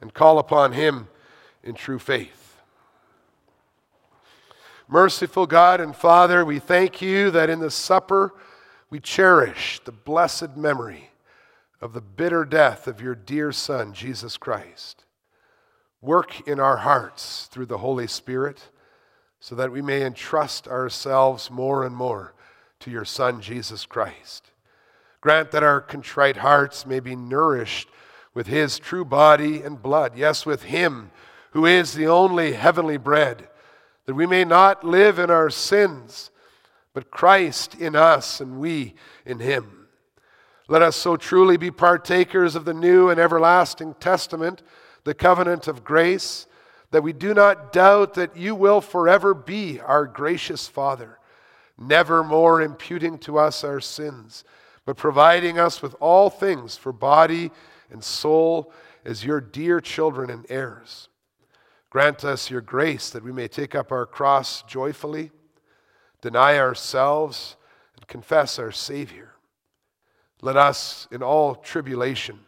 and 0.00 0.14
call 0.14 0.38
upon 0.38 0.72
him 0.72 1.08
in 1.62 1.74
true 1.74 1.98
faith. 1.98 2.62
Merciful 4.88 5.46
God 5.46 5.80
and 5.80 5.96
Father, 5.96 6.44
we 6.44 6.60
thank 6.60 7.02
you 7.02 7.30
that 7.32 7.50
in 7.50 7.58
the 7.58 7.72
supper 7.72 8.32
we 8.88 9.00
cherish 9.00 9.80
the 9.84 9.92
blessed 9.92 10.56
memory 10.56 11.10
of 11.80 11.92
the 11.92 12.00
bitter 12.00 12.44
death 12.44 12.86
of 12.86 13.00
your 13.00 13.16
dear 13.16 13.50
Son, 13.50 13.92
Jesus 13.92 14.36
Christ. 14.36 15.05
Work 16.00 16.46
in 16.46 16.60
our 16.60 16.78
hearts 16.78 17.46
through 17.50 17.66
the 17.66 17.78
Holy 17.78 18.06
Spirit 18.06 18.70
so 19.40 19.54
that 19.54 19.72
we 19.72 19.82
may 19.82 20.02
entrust 20.02 20.68
ourselves 20.68 21.50
more 21.50 21.84
and 21.84 21.94
more 21.94 22.34
to 22.80 22.90
your 22.90 23.04
Son, 23.04 23.40
Jesus 23.40 23.86
Christ. 23.86 24.50
Grant 25.20 25.50
that 25.50 25.62
our 25.62 25.80
contrite 25.80 26.38
hearts 26.38 26.86
may 26.86 27.00
be 27.00 27.16
nourished 27.16 27.88
with 28.34 28.46
his 28.46 28.78
true 28.78 29.04
body 29.04 29.62
and 29.62 29.82
blood, 29.82 30.16
yes, 30.16 30.44
with 30.44 30.64
him 30.64 31.10
who 31.52 31.64
is 31.64 31.94
the 31.94 32.06
only 32.06 32.52
heavenly 32.52 32.98
bread 32.98 33.48
that 34.04 34.14
we 34.14 34.26
may 34.26 34.44
not 34.44 34.84
live 34.84 35.18
in 35.18 35.30
our 35.30 35.50
sins, 35.50 36.30
but 36.94 37.10
Christ 37.10 37.74
in 37.74 37.96
us 37.96 38.40
and 38.40 38.58
we 38.58 38.94
in 39.24 39.40
him. 39.40 39.88
Let 40.68 40.82
us 40.82 40.96
so 40.96 41.16
truly 41.16 41.56
be 41.56 41.70
partakers 41.70 42.54
of 42.54 42.64
the 42.64 42.74
new 42.74 43.08
and 43.08 43.20
everlasting 43.20 43.94
testament, 44.00 44.62
the 45.06 45.14
covenant 45.14 45.68
of 45.68 45.84
grace, 45.84 46.48
that 46.90 47.02
we 47.02 47.12
do 47.12 47.32
not 47.32 47.72
doubt 47.72 48.14
that 48.14 48.36
you 48.36 48.56
will 48.56 48.80
forever 48.80 49.34
be 49.34 49.78
our 49.78 50.04
gracious 50.04 50.66
Father, 50.66 51.20
never 51.78 52.24
more 52.24 52.60
imputing 52.60 53.16
to 53.16 53.38
us 53.38 53.62
our 53.62 53.80
sins, 53.80 54.42
but 54.84 54.96
providing 54.96 55.60
us 55.60 55.80
with 55.80 55.94
all 56.00 56.28
things 56.28 56.76
for 56.76 56.92
body 56.92 57.52
and 57.88 58.02
soul 58.02 58.72
as 59.04 59.24
your 59.24 59.40
dear 59.40 59.80
children 59.80 60.28
and 60.28 60.44
heirs. 60.48 61.08
Grant 61.88 62.24
us 62.24 62.50
your 62.50 62.60
grace 62.60 63.08
that 63.10 63.22
we 63.22 63.30
may 63.30 63.46
take 63.46 63.76
up 63.76 63.92
our 63.92 64.06
cross 64.06 64.62
joyfully, 64.62 65.30
deny 66.20 66.58
ourselves, 66.58 67.54
and 67.94 68.08
confess 68.08 68.58
our 68.58 68.72
Savior. 68.72 69.34
Let 70.42 70.56
us, 70.56 71.06
in 71.12 71.22
all 71.22 71.54
tribulation, 71.54 72.40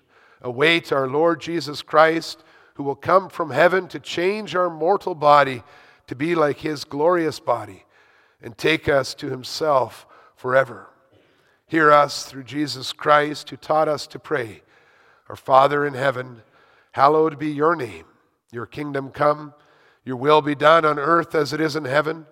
await 0.42 0.90
our 0.90 1.06
Lord 1.06 1.40
Jesus 1.40 1.82
Christ, 1.82 2.42
who 2.78 2.84
will 2.84 2.94
come 2.94 3.28
from 3.28 3.50
heaven 3.50 3.88
to 3.88 3.98
change 3.98 4.54
our 4.54 4.70
mortal 4.70 5.16
body 5.16 5.64
to 6.06 6.14
be 6.14 6.36
like 6.36 6.58
his 6.58 6.84
glorious 6.84 7.40
body 7.40 7.84
and 8.40 8.56
take 8.56 8.88
us 8.88 9.14
to 9.14 9.28
himself 9.28 10.06
forever. 10.36 10.86
Hear 11.66 11.90
us 11.90 12.26
through 12.26 12.44
Jesus 12.44 12.92
Christ, 12.92 13.50
who 13.50 13.56
taught 13.56 13.88
us 13.88 14.06
to 14.06 14.20
pray 14.20 14.62
Our 15.28 15.34
Father 15.34 15.84
in 15.84 15.94
heaven, 15.94 16.42
hallowed 16.92 17.36
be 17.36 17.48
your 17.48 17.74
name. 17.74 18.04
Your 18.52 18.64
kingdom 18.64 19.10
come, 19.10 19.54
your 20.04 20.16
will 20.16 20.40
be 20.40 20.54
done 20.54 20.84
on 20.84 21.00
earth 21.00 21.34
as 21.34 21.52
it 21.52 21.60
is 21.60 21.74
in 21.74 21.84
heaven. 21.84 22.26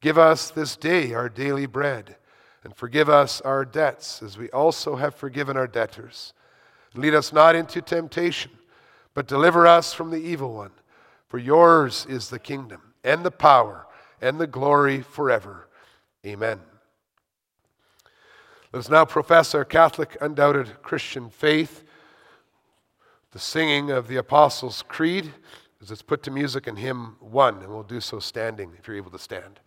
Give 0.00 0.16
us 0.16 0.48
this 0.48 0.76
day 0.76 1.12
our 1.12 1.28
daily 1.28 1.66
bread, 1.66 2.14
and 2.62 2.72
forgive 2.76 3.08
us 3.08 3.40
our 3.40 3.64
debts 3.64 4.22
as 4.22 4.38
we 4.38 4.48
also 4.50 4.94
have 4.94 5.16
forgiven 5.16 5.56
our 5.56 5.66
debtors. 5.66 6.34
Lead 6.94 7.14
us 7.14 7.32
not 7.32 7.56
into 7.56 7.82
temptation, 7.82 8.52
but 9.14 9.26
deliver 9.26 9.66
us 9.66 9.92
from 9.92 10.10
the 10.10 10.20
evil 10.20 10.52
one. 10.52 10.72
For 11.28 11.38
yours 11.38 12.06
is 12.08 12.28
the 12.28 12.38
kingdom, 12.38 12.94
and 13.02 13.24
the 13.24 13.30
power, 13.30 13.86
and 14.20 14.40
the 14.40 14.46
glory 14.46 15.00
forever. 15.02 15.68
Amen. 16.26 16.60
Let 18.72 18.80
us 18.80 18.88
now 18.88 19.04
profess 19.04 19.54
our 19.54 19.64
Catholic, 19.64 20.16
undoubted 20.20 20.82
Christian 20.82 21.30
faith 21.30 21.84
the 23.32 23.38
singing 23.38 23.90
of 23.90 24.08
the 24.08 24.16
Apostles' 24.16 24.84
Creed 24.86 25.32
as 25.80 25.90
it's 25.90 26.02
put 26.02 26.22
to 26.22 26.30
music 26.30 26.68
in 26.68 26.76
hymn 26.76 27.16
one, 27.18 27.62
and 27.62 27.68
we'll 27.68 27.82
do 27.82 28.00
so 28.00 28.20
standing 28.20 28.72
if 28.78 28.86
you're 28.86 28.96
able 28.96 29.10
to 29.10 29.18
stand. 29.18 29.58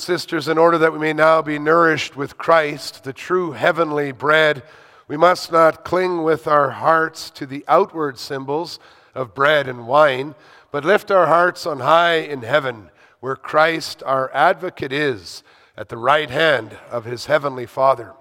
And 0.00 0.18
sisters, 0.18 0.48
in 0.48 0.56
order 0.56 0.78
that 0.78 0.94
we 0.94 0.98
may 0.98 1.12
now 1.12 1.42
be 1.42 1.58
nourished 1.58 2.16
with 2.16 2.38
Christ, 2.38 3.04
the 3.04 3.12
true 3.12 3.52
heavenly 3.52 4.12
bread, 4.12 4.62
we 5.08 5.18
must 5.18 5.52
not 5.52 5.84
cling 5.84 6.22
with 6.22 6.46
our 6.46 6.70
hearts 6.70 7.28
to 7.32 7.44
the 7.44 7.66
outward 7.68 8.18
symbols 8.18 8.78
of 9.14 9.34
bread 9.34 9.68
and 9.68 9.86
wine, 9.86 10.34
but 10.70 10.86
lift 10.86 11.10
our 11.10 11.26
hearts 11.26 11.66
on 11.66 11.80
high 11.80 12.14
in 12.14 12.40
heaven, 12.40 12.88
where 13.20 13.36
Christ 13.36 14.02
our 14.06 14.32
advocate 14.32 14.90
is, 14.90 15.42
at 15.76 15.90
the 15.90 15.98
right 15.98 16.30
hand 16.30 16.78
of 16.90 17.04
his 17.04 17.26
heavenly 17.26 17.66
Father. 17.66 18.14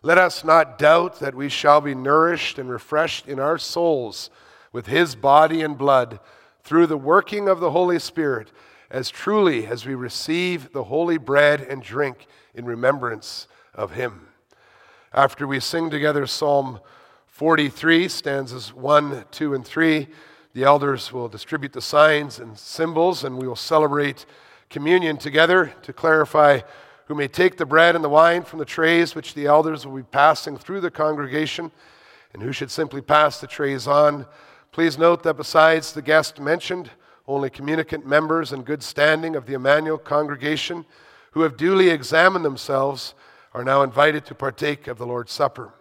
Let 0.00 0.16
us 0.16 0.42
not 0.42 0.78
doubt 0.78 1.20
that 1.20 1.34
we 1.34 1.50
shall 1.50 1.82
be 1.82 1.94
nourished 1.94 2.58
and 2.58 2.70
refreshed 2.70 3.28
in 3.28 3.38
our 3.38 3.58
souls 3.58 4.30
with 4.72 4.86
his 4.86 5.14
body 5.14 5.60
and 5.60 5.76
blood 5.76 6.18
through 6.64 6.86
the 6.86 6.96
working 6.96 7.46
of 7.46 7.60
the 7.60 7.72
Holy 7.72 7.98
Spirit, 7.98 8.50
as 8.90 9.10
truly 9.10 9.66
as 9.66 9.86
we 9.86 9.94
receive 9.94 10.72
the 10.72 10.84
holy 10.84 11.16
bread 11.16 11.60
and 11.60 11.82
drink 11.82 12.26
in 12.54 12.64
remembrance 12.64 13.46
of 13.74 13.92
him. 13.92 14.28
After 15.12 15.46
we 15.46 15.60
sing 15.60 15.90
together 15.90 16.26
Psalm 16.26 16.80
43, 17.26 18.08
stanzas 18.08 18.74
1, 18.74 19.24
2, 19.30 19.54
and 19.54 19.64
3, 19.64 20.08
the 20.52 20.64
elders 20.64 21.12
will 21.12 21.28
distribute 21.28 21.72
the 21.72 21.80
signs 21.80 22.38
and 22.38 22.58
symbols, 22.58 23.22
and 23.22 23.38
we 23.38 23.46
will 23.46 23.56
celebrate 23.56 24.26
communion 24.68 25.16
together 25.16 25.72
to 25.82 25.92
clarify 25.92 26.60
who 27.06 27.14
may 27.14 27.28
take 27.28 27.56
the 27.56 27.66
bread 27.66 27.94
and 27.94 28.04
the 28.04 28.08
wine 28.08 28.42
from 28.42 28.58
the 28.58 28.64
trays 28.64 29.14
which 29.14 29.34
the 29.34 29.46
elders 29.46 29.86
will 29.86 29.96
be 29.96 30.02
passing 30.02 30.56
through 30.56 30.80
the 30.80 30.90
congregation, 30.90 31.70
and 32.32 32.42
who 32.42 32.52
should 32.52 32.70
simply 32.70 33.00
pass 33.00 33.40
the 33.40 33.46
trays 33.46 33.86
on. 33.86 34.26
Please 34.70 34.96
note 34.96 35.22
that 35.24 35.36
besides 35.36 35.92
the 35.92 36.02
guest 36.02 36.38
mentioned, 36.38 36.90
only 37.30 37.50
communicant 37.50 38.06
members 38.06 38.52
in 38.52 38.62
good 38.62 38.82
standing 38.82 39.36
of 39.36 39.46
the 39.46 39.54
Emmanuel 39.54 39.98
congregation 39.98 40.84
who 41.32 41.42
have 41.42 41.56
duly 41.56 41.88
examined 41.88 42.44
themselves 42.44 43.14
are 43.54 43.64
now 43.64 43.82
invited 43.82 44.24
to 44.24 44.34
partake 44.34 44.86
of 44.86 44.98
the 44.98 45.06
Lord's 45.06 45.32
Supper. 45.32 45.72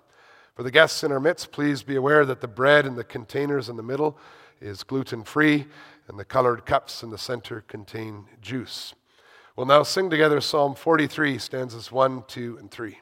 For 0.56 0.64
the 0.64 0.72
guests 0.72 1.04
in 1.04 1.12
our 1.12 1.20
midst, 1.20 1.52
please 1.52 1.84
be 1.84 1.96
aware 1.96 2.26
that 2.26 2.42
the 2.42 2.48
bread 2.48 2.86
in 2.86 2.96
the 2.96 3.04
containers 3.04 3.70
in 3.70 3.78
the 3.78 3.84
middle 3.84 4.18
is 4.62 4.84
gluten 4.84 5.24
free, 5.24 5.66
and 6.08 6.20
the 6.20 6.26
colored 6.26 6.66
cups 6.66 7.02
in 7.02 7.10
the 7.10 7.18
center 7.18 7.62
contain 7.62 8.26
juice. 8.42 8.94
We'll 9.56 9.66
now 9.66 9.84
sing 9.84 10.10
together 10.10 10.42
Psalm 10.42 10.76
43, 10.76 11.38
stanzas 11.38 11.92
1, 11.92 12.24
2, 12.28 12.58
and 12.60 12.72
3. 12.72 12.98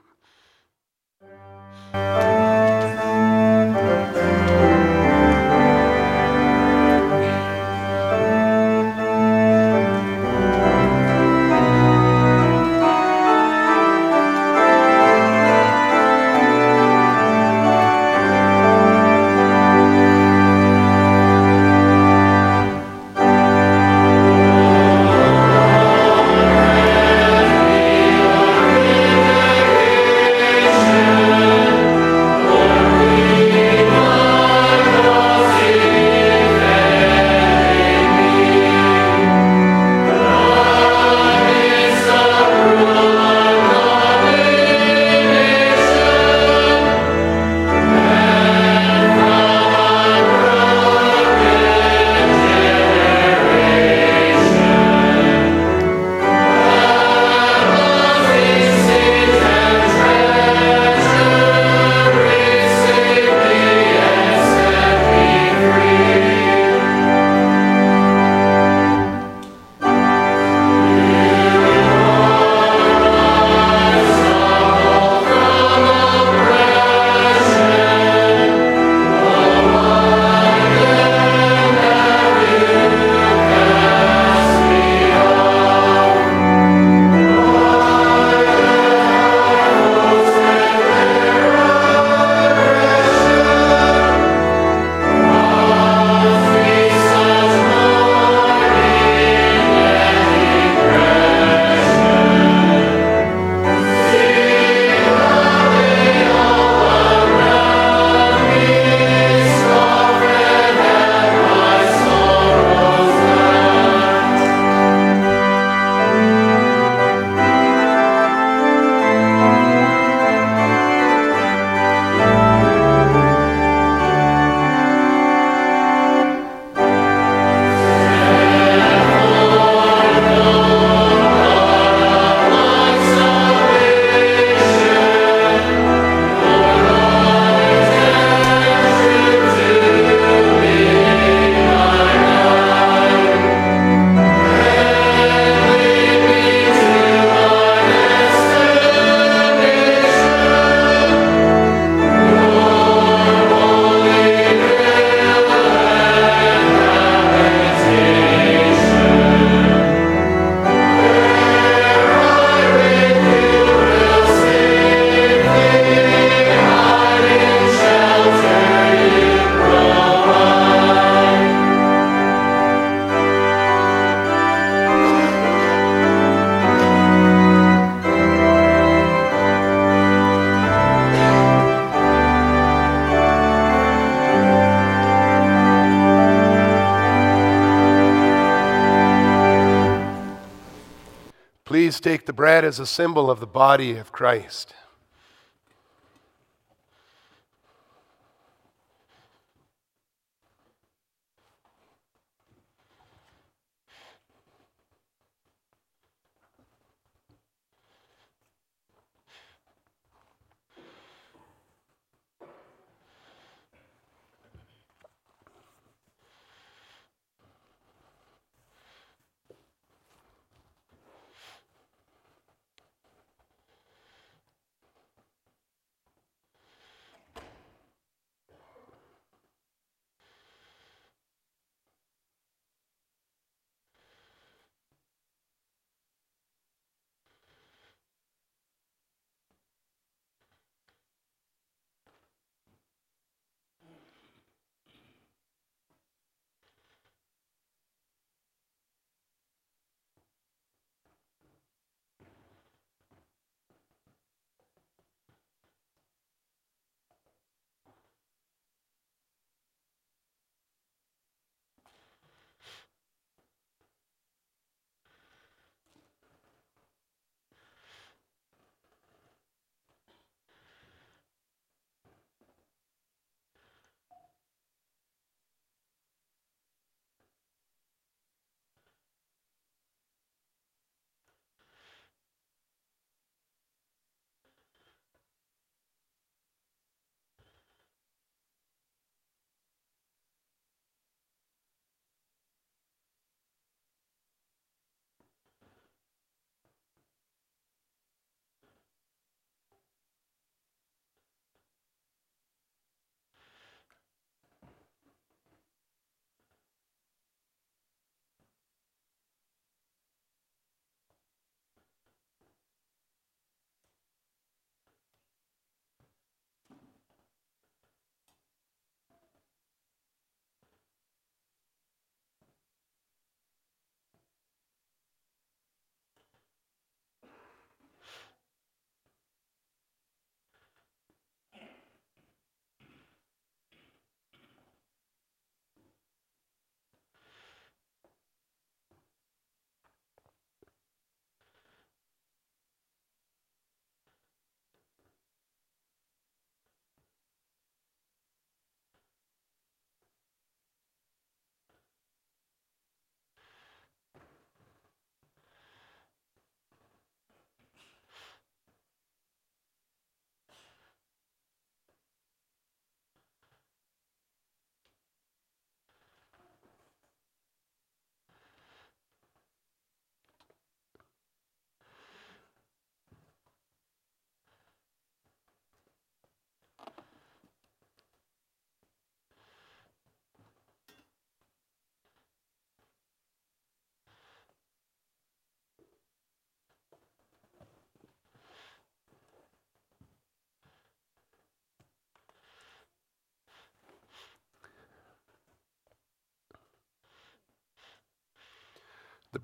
Take 191.99 192.25
the 192.25 192.33
bread 192.33 192.63
as 192.63 192.79
a 192.79 192.85
symbol 192.85 193.29
of 193.29 193.39
the 193.39 193.47
body 193.47 193.97
of 193.97 194.11
Christ. 194.11 194.73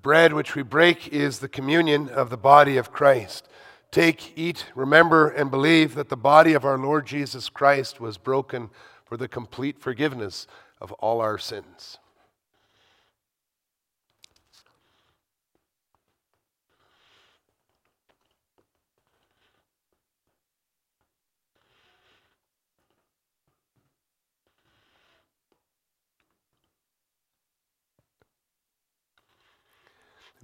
Bread 0.04 0.34
which 0.34 0.54
we 0.54 0.62
break 0.62 1.08
is 1.08 1.38
the 1.38 1.48
communion 1.48 2.10
of 2.10 2.28
the 2.28 2.36
body 2.36 2.76
of 2.76 2.92
Christ. 2.92 3.48
Take, 3.90 4.36
eat, 4.36 4.66
remember, 4.74 5.30
and 5.30 5.50
believe 5.50 5.94
that 5.94 6.10
the 6.10 6.16
body 6.16 6.52
of 6.52 6.62
our 6.62 6.76
Lord 6.76 7.06
Jesus 7.06 7.48
Christ 7.48 8.00
was 8.00 8.18
broken 8.18 8.68
for 9.06 9.16
the 9.16 9.28
complete 9.28 9.80
forgiveness 9.80 10.46
of 10.78 10.92
all 10.92 11.22
our 11.22 11.38
sins. 11.38 11.96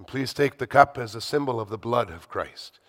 And 0.01 0.07
please 0.07 0.33
take 0.33 0.57
the 0.57 0.65
cup 0.65 0.97
as 0.97 1.13
a 1.13 1.21
symbol 1.21 1.59
of 1.59 1.69
the 1.69 1.77
blood 1.77 2.09
of 2.09 2.27
Christ. 2.27 2.79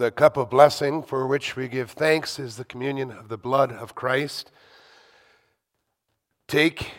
The 0.00 0.10
cup 0.10 0.38
of 0.38 0.48
blessing 0.48 1.02
for 1.02 1.26
which 1.26 1.56
we 1.56 1.68
give 1.68 1.90
thanks 1.90 2.38
is 2.38 2.56
the 2.56 2.64
communion 2.64 3.10
of 3.10 3.28
the 3.28 3.36
blood 3.36 3.70
of 3.70 3.94
Christ. 3.94 4.50
Take, 6.48 6.92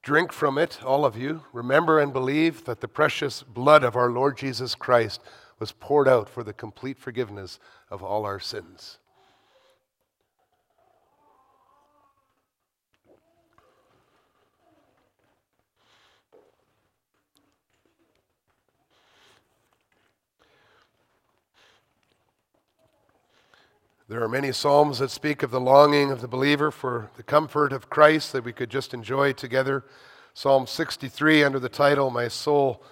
drink 0.00 0.30
from 0.30 0.56
it, 0.56 0.78
all 0.84 1.04
of 1.04 1.16
you. 1.18 1.42
Remember 1.52 1.98
and 1.98 2.12
believe 2.12 2.66
that 2.66 2.80
the 2.80 2.86
precious 2.86 3.42
blood 3.42 3.82
of 3.82 3.96
our 3.96 4.10
Lord 4.12 4.36
Jesus 4.36 4.76
Christ 4.76 5.22
was 5.58 5.72
poured 5.72 6.06
out 6.06 6.28
for 6.28 6.44
the 6.44 6.52
complete 6.52 7.00
forgiveness 7.00 7.58
of 7.90 8.00
all 8.00 8.24
our 8.24 8.38
sins. 8.38 9.00
There 24.06 24.22
are 24.22 24.28
many 24.28 24.52
Psalms 24.52 24.98
that 24.98 25.10
speak 25.10 25.42
of 25.42 25.50
the 25.50 25.58
longing 25.58 26.10
of 26.10 26.20
the 26.20 26.28
believer 26.28 26.70
for 26.70 27.08
the 27.16 27.22
comfort 27.22 27.72
of 27.72 27.88
Christ 27.88 28.32
that 28.32 28.44
we 28.44 28.52
could 28.52 28.68
just 28.68 28.92
enjoy 28.92 29.32
together. 29.32 29.82
Psalm 30.34 30.66
63, 30.66 31.42
under 31.42 31.58
the 31.58 31.70
title, 31.70 32.10
My 32.10 32.28
Soul 32.28 32.82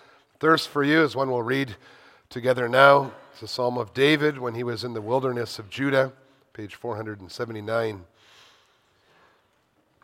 Thirsts 0.41 0.67
for 0.67 0.83
You, 0.83 1.03
is 1.03 1.15
one 1.15 1.31
we'll 1.31 1.43
read 1.43 1.77
together 2.31 2.67
now. 2.67 3.13
It's 3.35 3.43
a 3.43 3.47
psalm 3.47 3.77
of 3.77 3.93
David 3.93 4.39
when 4.39 4.55
he 4.55 4.65
was 4.65 4.85
in 4.85 4.95
the 4.95 5.03
wilderness 5.03 5.59
of 5.59 5.69
Judah, 5.69 6.15
page 6.55 6.77
479. 6.77 8.05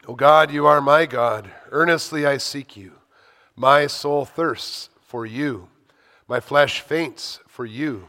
O 0.07 0.15
God, 0.15 0.53
you 0.53 0.67
are 0.67 0.83
my 0.83 1.07
God. 1.07 1.51
Earnestly 1.71 2.27
I 2.27 2.37
seek 2.37 2.77
you. 2.77 2.93
My 3.57 3.87
soul 3.87 4.27
thirsts 4.27 4.91
for 5.01 5.25
you. 5.25 5.69
My 6.29 6.39
flesh 6.41 6.83
faints 6.83 7.41
for 7.47 7.65
you 7.65 8.09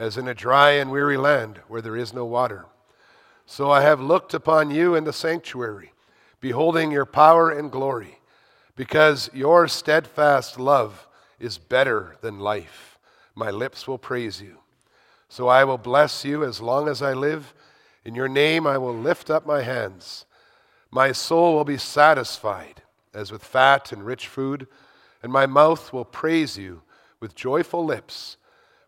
as 0.00 0.16
in 0.16 0.26
a 0.26 0.34
dry 0.34 0.70
and 0.70 0.90
weary 0.90 1.18
land 1.18 1.60
where 1.68 1.82
there 1.82 1.96
is 1.96 2.14
no 2.14 2.24
water. 2.24 2.64
So 3.44 3.70
I 3.70 3.82
have 3.82 4.00
looked 4.00 4.32
upon 4.32 4.70
you 4.70 4.94
in 4.94 5.04
the 5.04 5.12
sanctuary, 5.12 5.92
beholding 6.40 6.90
your 6.90 7.04
power 7.04 7.50
and 7.50 7.70
glory, 7.70 8.18
because 8.76 9.28
your 9.34 9.68
steadfast 9.68 10.58
love 10.58 11.06
is 11.38 11.58
better 11.58 12.16
than 12.22 12.38
life. 12.38 12.98
My 13.34 13.50
lips 13.50 13.86
will 13.86 13.98
praise 13.98 14.40
you. 14.40 14.60
So 15.28 15.48
I 15.48 15.64
will 15.64 15.76
bless 15.76 16.24
you 16.24 16.44
as 16.44 16.62
long 16.62 16.88
as 16.88 17.02
I 17.02 17.12
live. 17.12 17.52
In 18.02 18.14
your 18.14 18.28
name 18.28 18.66
I 18.66 18.78
will 18.78 18.96
lift 18.96 19.28
up 19.28 19.44
my 19.44 19.60
hands. 19.62 20.24
My 20.90 21.12
soul 21.12 21.54
will 21.54 21.64
be 21.64 21.76
satisfied 21.76 22.80
as 23.12 23.30
with 23.30 23.44
fat 23.44 23.92
and 23.92 24.06
rich 24.06 24.28
food, 24.28 24.66
and 25.22 25.30
my 25.30 25.44
mouth 25.44 25.92
will 25.92 26.06
praise 26.06 26.56
you 26.56 26.80
with 27.20 27.34
joyful 27.34 27.84
lips 27.84 28.38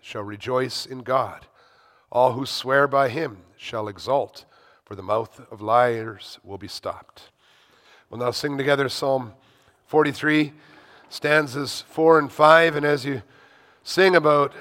shall 0.00 0.22
rejoice 0.22 0.86
in 0.86 1.02
God. 1.02 1.46
All 2.10 2.32
who 2.32 2.46
swear 2.46 2.88
by 2.88 3.08
him 3.08 3.38
shall 3.56 3.88
exult, 3.88 4.44
for 4.84 4.94
the 4.94 5.02
mouth 5.02 5.40
of 5.50 5.60
liars 5.60 6.38
will 6.42 6.58
be 6.58 6.68
stopped. 6.68 7.30
We'll 8.08 8.20
now 8.20 8.30
sing 8.30 8.56
together 8.56 8.88
Psalm 8.88 9.34
43, 9.86 10.52
stanzas 11.10 11.82
4 11.88 12.18
and 12.18 12.32
5. 12.32 12.76
And 12.76 12.86
as 12.86 13.04
you 13.04 13.22
sing 13.82 14.16
about 14.16 14.54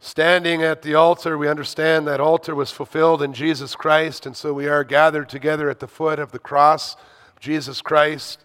standing 0.00 0.62
at 0.62 0.82
the 0.82 0.94
altar, 0.94 1.38
we 1.38 1.48
understand 1.48 2.06
that 2.06 2.20
altar 2.20 2.54
was 2.54 2.72
fulfilled 2.72 3.22
in 3.22 3.32
Jesus 3.32 3.76
Christ. 3.76 4.26
And 4.26 4.36
so 4.36 4.52
we 4.52 4.66
are 4.66 4.82
gathered 4.82 5.28
together 5.28 5.70
at 5.70 5.78
the 5.78 5.86
foot 5.86 6.18
of 6.18 6.32
the 6.32 6.38
cross 6.40 6.94
of 6.94 7.40
Jesus 7.40 7.80
Christ, 7.80 8.44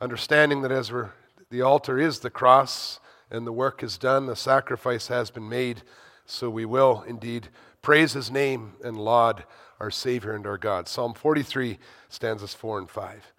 understanding 0.00 0.60
that 0.62 0.72
as 0.72 0.92
we're, 0.92 1.10
the 1.50 1.62
altar 1.62 1.98
is 1.98 2.20
the 2.20 2.30
cross, 2.30 3.00
and 3.32 3.46
the 3.46 3.52
work 3.52 3.82
is 3.82 3.98
done, 3.98 4.26
the 4.26 4.36
sacrifice 4.36 5.08
has 5.08 5.30
been 5.30 5.48
made. 5.48 5.82
So 6.26 6.50
we 6.50 6.64
will 6.66 7.02
indeed 7.08 7.48
praise 7.80 8.12
his 8.12 8.30
name 8.30 8.74
and 8.84 8.96
laud 8.96 9.44
our 9.80 9.90
Savior 9.90 10.34
and 10.34 10.46
our 10.46 10.58
God. 10.58 10.86
Psalm 10.86 11.14
43, 11.14 11.78
stanzas 12.08 12.54
4 12.54 12.78
and 12.78 12.90
5. 12.90 13.32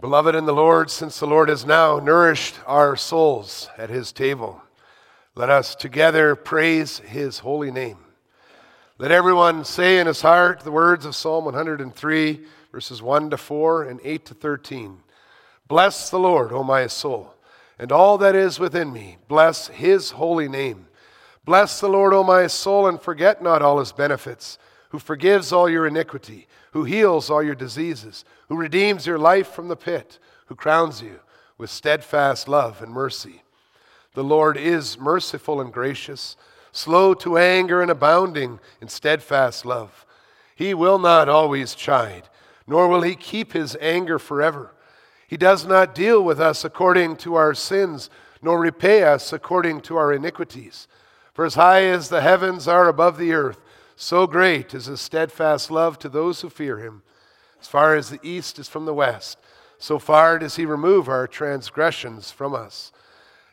Beloved 0.00 0.36
in 0.36 0.46
the 0.46 0.54
Lord, 0.54 0.92
since 0.92 1.18
the 1.18 1.26
Lord 1.26 1.48
has 1.48 1.66
now 1.66 1.98
nourished 1.98 2.54
our 2.66 2.94
souls 2.94 3.68
at 3.76 3.90
his 3.90 4.12
table, 4.12 4.62
let 5.34 5.50
us 5.50 5.74
together 5.74 6.36
praise 6.36 7.00
his 7.00 7.40
holy 7.40 7.72
name. 7.72 7.98
Let 8.98 9.10
everyone 9.10 9.64
say 9.64 9.98
in 9.98 10.06
his 10.06 10.20
heart 10.20 10.60
the 10.60 10.70
words 10.70 11.04
of 11.04 11.16
Psalm 11.16 11.46
103, 11.46 12.40
verses 12.70 13.02
1 13.02 13.30
to 13.30 13.36
4 13.36 13.82
and 13.82 14.00
8 14.04 14.24
to 14.26 14.34
13. 14.34 15.02
Bless 15.66 16.10
the 16.10 16.18
Lord, 16.20 16.52
O 16.52 16.62
my 16.62 16.86
soul, 16.86 17.34
and 17.76 17.90
all 17.90 18.18
that 18.18 18.36
is 18.36 18.60
within 18.60 18.92
me. 18.92 19.18
Bless 19.26 19.66
his 19.66 20.12
holy 20.12 20.48
name. 20.48 20.86
Bless 21.44 21.80
the 21.80 21.88
Lord, 21.88 22.14
O 22.14 22.22
my 22.22 22.46
soul, 22.46 22.86
and 22.86 23.02
forget 23.02 23.42
not 23.42 23.62
all 23.62 23.80
his 23.80 23.90
benefits, 23.90 24.58
who 24.90 24.98
forgives 24.98 25.52
all 25.52 25.68
your 25.68 25.86
iniquity 25.86 26.48
who 26.72 26.84
heals 26.84 27.30
all 27.30 27.42
your 27.42 27.54
diseases, 27.54 28.24
who 28.48 28.56
redeems 28.56 29.06
your 29.06 29.18
life 29.18 29.48
from 29.48 29.68
the 29.68 29.76
pit, 29.76 30.18
who 30.46 30.54
crowns 30.54 31.02
you 31.02 31.20
with 31.56 31.70
steadfast 31.70 32.48
love 32.48 32.82
and 32.82 32.92
mercy. 32.92 33.42
The 34.14 34.24
Lord 34.24 34.56
is 34.56 34.98
merciful 34.98 35.60
and 35.60 35.72
gracious, 35.72 36.36
slow 36.72 37.14
to 37.14 37.38
anger 37.38 37.80
and 37.82 37.90
abounding 37.90 38.60
in 38.80 38.88
steadfast 38.88 39.64
love. 39.64 40.06
He 40.54 40.74
will 40.74 40.98
not 40.98 41.28
always 41.28 41.74
chide, 41.74 42.28
nor 42.66 42.88
will 42.88 43.02
he 43.02 43.14
keep 43.14 43.52
his 43.52 43.76
anger 43.80 44.18
forever. 44.18 44.72
He 45.26 45.36
does 45.36 45.66
not 45.66 45.94
deal 45.94 46.22
with 46.22 46.40
us 46.40 46.64
according 46.64 47.16
to 47.16 47.34
our 47.34 47.54
sins, 47.54 48.10
nor 48.40 48.58
repay 48.58 49.02
us 49.02 49.32
according 49.32 49.82
to 49.82 49.96
our 49.96 50.12
iniquities. 50.12 50.86
For 51.34 51.44
as 51.44 51.54
high 51.54 51.84
as 51.84 52.08
the 52.08 52.20
heavens 52.20 52.66
are 52.66 52.88
above 52.88 53.18
the 53.18 53.32
earth, 53.32 53.58
so 54.00 54.28
great 54.28 54.74
is 54.74 54.86
his 54.86 55.00
steadfast 55.00 55.72
love 55.72 55.98
to 55.98 56.08
those 56.08 56.40
who 56.40 56.48
fear 56.48 56.78
him. 56.78 57.02
As 57.60 57.66
far 57.66 57.96
as 57.96 58.10
the 58.10 58.20
east 58.22 58.60
is 58.60 58.68
from 58.68 58.84
the 58.84 58.94
west, 58.94 59.38
so 59.76 59.98
far 59.98 60.38
does 60.38 60.54
he 60.54 60.64
remove 60.64 61.08
our 61.08 61.26
transgressions 61.26 62.30
from 62.30 62.54
us. 62.54 62.92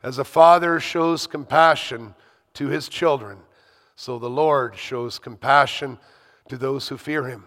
As 0.04 0.20
a 0.20 0.24
father 0.24 0.80
shows 0.80 1.26
compassion 1.26 2.14
to 2.54 2.68
his 2.68 2.88
children, 2.88 3.40
so 3.96 4.20
the 4.20 4.30
Lord 4.30 4.78
shows 4.78 5.18
compassion 5.18 5.98
to 6.48 6.58
those 6.58 6.90
who 6.90 6.98
fear 6.98 7.26
him. 7.26 7.46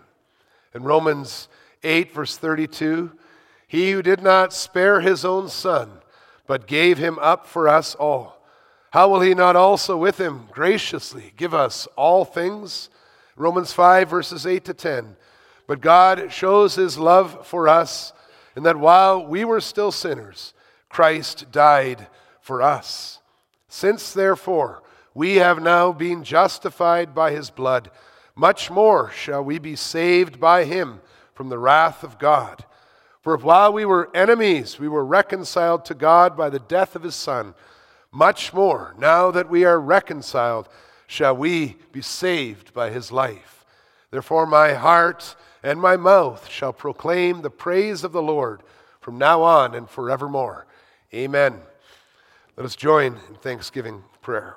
In 0.74 0.82
Romans 0.82 1.46
8, 1.84 2.12
verse 2.12 2.36
32, 2.36 3.12
he 3.68 3.92
who 3.92 4.02
did 4.02 4.22
not 4.22 4.52
spare 4.52 5.02
his 5.02 5.24
own 5.24 5.48
son, 5.48 6.00
but 6.48 6.66
gave 6.66 6.98
him 6.98 7.16
up 7.20 7.46
for 7.46 7.68
us 7.68 7.94
all 7.94 8.37
how 8.90 9.08
will 9.08 9.20
he 9.20 9.34
not 9.34 9.56
also 9.56 9.96
with 9.96 10.18
him 10.18 10.48
graciously 10.50 11.32
give 11.36 11.52
us 11.54 11.86
all 11.96 12.24
things? 12.24 12.88
Romans 13.36 13.72
5, 13.72 14.08
verses 14.08 14.46
8 14.46 14.64
to 14.64 14.74
10. 14.74 15.16
But 15.66 15.80
God 15.80 16.32
shows 16.32 16.74
his 16.74 16.98
love 16.98 17.46
for 17.46 17.68
us 17.68 18.12
in 18.56 18.62
that 18.62 18.78
while 18.78 19.24
we 19.24 19.44
were 19.44 19.60
still 19.60 19.92
sinners, 19.92 20.54
Christ 20.88 21.52
died 21.52 22.06
for 22.40 22.62
us. 22.62 23.20
Since, 23.68 24.12
therefore, 24.12 24.82
we 25.14 25.36
have 25.36 25.62
now 25.62 25.92
been 25.92 26.24
justified 26.24 27.14
by 27.14 27.32
his 27.32 27.50
blood, 27.50 27.90
much 28.34 28.70
more 28.70 29.10
shall 29.10 29.44
we 29.44 29.58
be 29.58 29.76
saved 29.76 30.40
by 30.40 30.64
him 30.64 31.00
from 31.34 31.50
the 31.50 31.58
wrath 31.58 32.02
of 32.02 32.18
God. 32.18 32.64
For 33.20 33.34
if 33.34 33.42
while 33.42 33.72
we 33.72 33.84
were 33.84 34.10
enemies, 34.14 34.78
we 34.78 34.88
were 34.88 35.04
reconciled 35.04 35.84
to 35.84 35.94
God 35.94 36.36
by 36.36 36.48
the 36.48 36.60
death 36.60 36.96
of 36.96 37.02
his 37.02 37.14
Son, 37.14 37.54
much 38.12 38.52
more, 38.54 38.94
now 38.98 39.30
that 39.30 39.50
we 39.50 39.64
are 39.64 39.80
reconciled, 39.80 40.68
shall 41.06 41.36
we 41.36 41.76
be 41.92 42.02
saved 42.02 42.72
by 42.72 42.90
his 42.90 43.12
life. 43.12 43.64
Therefore, 44.10 44.46
my 44.46 44.74
heart 44.74 45.36
and 45.62 45.80
my 45.80 45.96
mouth 45.96 46.48
shall 46.48 46.72
proclaim 46.72 47.42
the 47.42 47.50
praise 47.50 48.04
of 48.04 48.12
the 48.12 48.22
Lord 48.22 48.62
from 49.00 49.18
now 49.18 49.42
on 49.42 49.74
and 49.74 49.88
forevermore. 49.88 50.66
Amen. 51.12 51.60
Let 52.56 52.66
us 52.66 52.76
join 52.76 53.18
in 53.28 53.34
thanksgiving 53.36 54.04
prayer. 54.20 54.56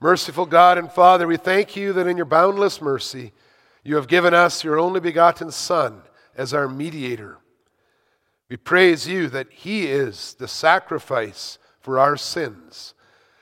Merciful 0.00 0.46
God 0.46 0.78
and 0.78 0.90
Father, 0.90 1.26
we 1.26 1.36
thank 1.36 1.74
you 1.76 1.92
that 1.92 2.06
in 2.06 2.16
your 2.16 2.26
boundless 2.26 2.80
mercy 2.80 3.32
you 3.82 3.96
have 3.96 4.06
given 4.06 4.34
us 4.34 4.62
your 4.62 4.78
only 4.78 5.00
begotten 5.00 5.50
Son 5.50 6.02
as 6.36 6.54
our 6.54 6.68
mediator 6.68 7.38
we 8.48 8.56
praise 8.56 9.06
you 9.06 9.28
that 9.28 9.52
He 9.52 9.86
is 9.86 10.34
the 10.34 10.48
sacrifice 10.48 11.58
for 11.80 11.98
our 11.98 12.16
sins 12.16 12.94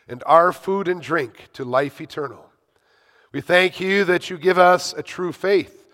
and 0.09 0.23
our 0.27 0.53
food 0.53 0.89
and 0.89 1.01
drink 1.01 1.49
to 1.55 1.65
life 1.65 2.01
eternal. 2.01 2.51
We 3.33 3.41
thank 3.41 3.81
you 3.81 4.05
that 4.05 4.31
you 4.31 4.39
give 4.39 4.59
us 4.59 4.93
a 4.93 5.03
true 5.03 5.33
faith 5.33 5.87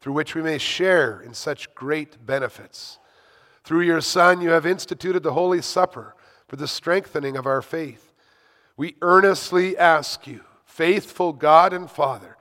through 0.00 0.12
which 0.12 0.34
we 0.34 0.42
may 0.42 0.58
share 0.58 1.20
in 1.20 1.34
such 1.34 1.74
great 1.74 2.24
benefits. 2.24 2.98
Through 3.64 3.82
your 3.82 4.00
Son, 4.00 4.40
you 4.40 4.50
have 4.50 4.66
instituted 4.66 5.22
the 5.22 5.32
Holy 5.32 5.62
Supper 5.62 6.14
for 6.48 6.56
the 6.56 6.68
strengthening 6.68 7.36
of 7.36 7.46
our 7.46 7.62
faith. 7.62 8.12
We 8.76 8.96
earnestly 9.02 9.76
ask 9.76 10.26
you, 10.26 10.40
faithful 10.64 11.32
God 11.32 11.72
and 11.72 11.90
Father, 11.90 12.36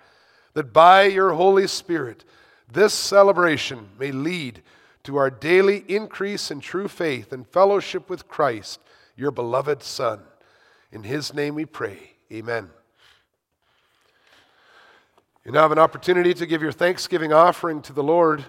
that 0.53 0.73
by 0.73 1.03
your 1.03 1.33
Holy 1.33 1.67
Spirit, 1.67 2.23
this 2.71 2.93
celebration 2.93 3.89
may 3.99 4.11
lead 4.11 4.61
to 5.03 5.17
our 5.17 5.29
daily 5.29 5.85
increase 5.87 6.51
in 6.51 6.59
true 6.59 6.87
faith 6.87 7.31
and 7.31 7.47
fellowship 7.47 8.09
with 8.09 8.27
Christ, 8.27 8.79
your 9.15 9.31
beloved 9.31 9.81
Son. 9.83 10.21
In 10.91 11.03
his 11.03 11.33
name 11.33 11.55
we 11.55 11.65
pray. 11.65 12.11
Amen. 12.31 12.69
You 15.45 15.53
now 15.53 15.61
have 15.61 15.71
an 15.71 15.79
opportunity 15.79 16.33
to 16.33 16.45
give 16.45 16.61
your 16.61 16.71
thanksgiving 16.71 17.33
offering 17.33 17.81
to 17.83 17.93
the 17.93 18.03
Lord. 18.03 18.43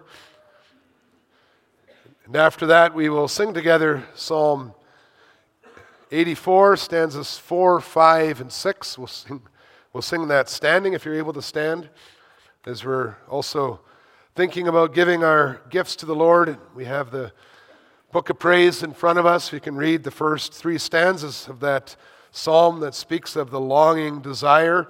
And 2.27 2.37
after 2.37 2.67
that, 2.67 2.95
we 2.95 3.09
will 3.09 3.29
sing 3.29 3.55
together 3.55 4.05
Psalm 4.15 4.75
84, 6.13 6.77
stanzas 6.77 7.39
4, 7.39 7.81
5, 7.81 8.41
and 8.41 8.53
6. 8.53 8.99
We'll 8.99 9.07
sing, 9.07 9.43
we'll 9.93 10.03
sing 10.03 10.29
that 10.29 10.49
standing 10.49 10.93
if 10.93 11.05
you're 11.05 11.15
able 11.15 11.33
to 11.33 11.43
stand, 11.43 11.89
as 12.67 12.85
we're 12.85 13.17
also 13.29 13.81
thinking 14.41 14.69
about 14.69 14.95
giving 14.95 15.23
our 15.23 15.61
gifts 15.69 15.95
to 15.95 16.07
the 16.07 16.15
Lord, 16.15 16.57
we 16.75 16.87
have 16.87 17.11
the 17.11 17.31
book 18.11 18.31
of 18.31 18.39
praise 18.39 18.83
in 18.83 18.95
front 18.95 19.19
of 19.19 19.27
us. 19.27 19.53
We 19.53 19.61
can 19.61 19.77
read 19.77 20.03
the 20.03 20.11
first 20.11 20.55
three 20.55 20.79
stanzas 20.79 21.47
of 21.47 21.61
that 21.61 21.95
psalm 22.31 22.81
that 22.81 22.95
speaks 22.95 23.37
of 23.37 23.51
the 23.51 23.61
longing 23.61 24.23
desire 24.23 24.89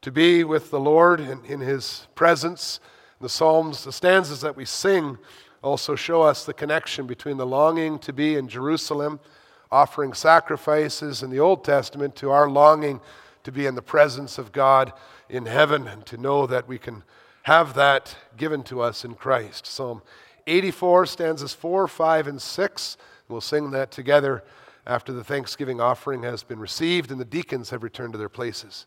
to 0.00 0.10
be 0.10 0.44
with 0.44 0.70
the 0.70 0.80
Lord 0.80 1.20
in, 1.20 1.44
in 1.44 1.60
his 1.60 2.08
presence. 2.14 2.80
The 3.20 3.28
psalms, 3.28 3.84
the 3.84 3.92
stanzas 3.92 4.40
that 4.40 4.56
we 4.56 4.64
sing, 4.64 5.18
also 5.62 5.94
show 5.94 6.22
us 6.22 6.46
the 6.46 6.54
connection 6.54 7.06
between 7.06 7.36
the 7.36 7.44
longing 7.44 7.98
to 7.98 8.14
be 8.14 8.36
in 8.36 8.48
Jerusalem, 8.48 9.20
offering 9.70 10.14
sacrifices 10.14 11.22
in 11.22 11.28
the 11.28 11.40
Old 11.40 11.66
Testament, 11.66 12.16
to 12.16 12.30
our 12.30 12.48
longing 12.48 13.02
to 13.44 13.52
be 13.52 13.66
in 13.66 13.74
the 13.74 13.82
presence 13.82 14.38
of 14.38 14.52
God 14.52 14.94
in 15.28 15.44
heaven 15.44 15.86
and 15.86 16.06
to 16.06 16.16
know 16.16 16.46
that 16.46 16.66
we 16.66 16.78
can 16.78 17.02
have 17.46 17.74
that 17.74 18.16
given 18.36 18.60
to 18.60 18.80
us 18.80 19.04
in 19.04 19.14
Christ. 19.14 19.68
Psalm 19.68 20.02
84, 20.48 21.06
stanzas 21.06 21.52
4, 21.52 21.86
5, 21.86 22.26
and 22.26 22.42
6. 22.42 22.96
We'll 23.28 23.40
sing 23.40 23.70
that 23.70 23.92
together 23.92 24.42
after 24.84 25.12
the 25.12 25.22
thanksgiving 25.22 25.80
offering 25.80 26.24
has 26.24 26.42
been 26.42 26.58
received 26.58 27.12
and 27.12 27.20
the 27.20 27.24
deacons 27.24 27.70
have 27.70 27.84
returned 27.84 28.14
to 28.14 28.18
their 28.18 28.28
places. 28.28 28.86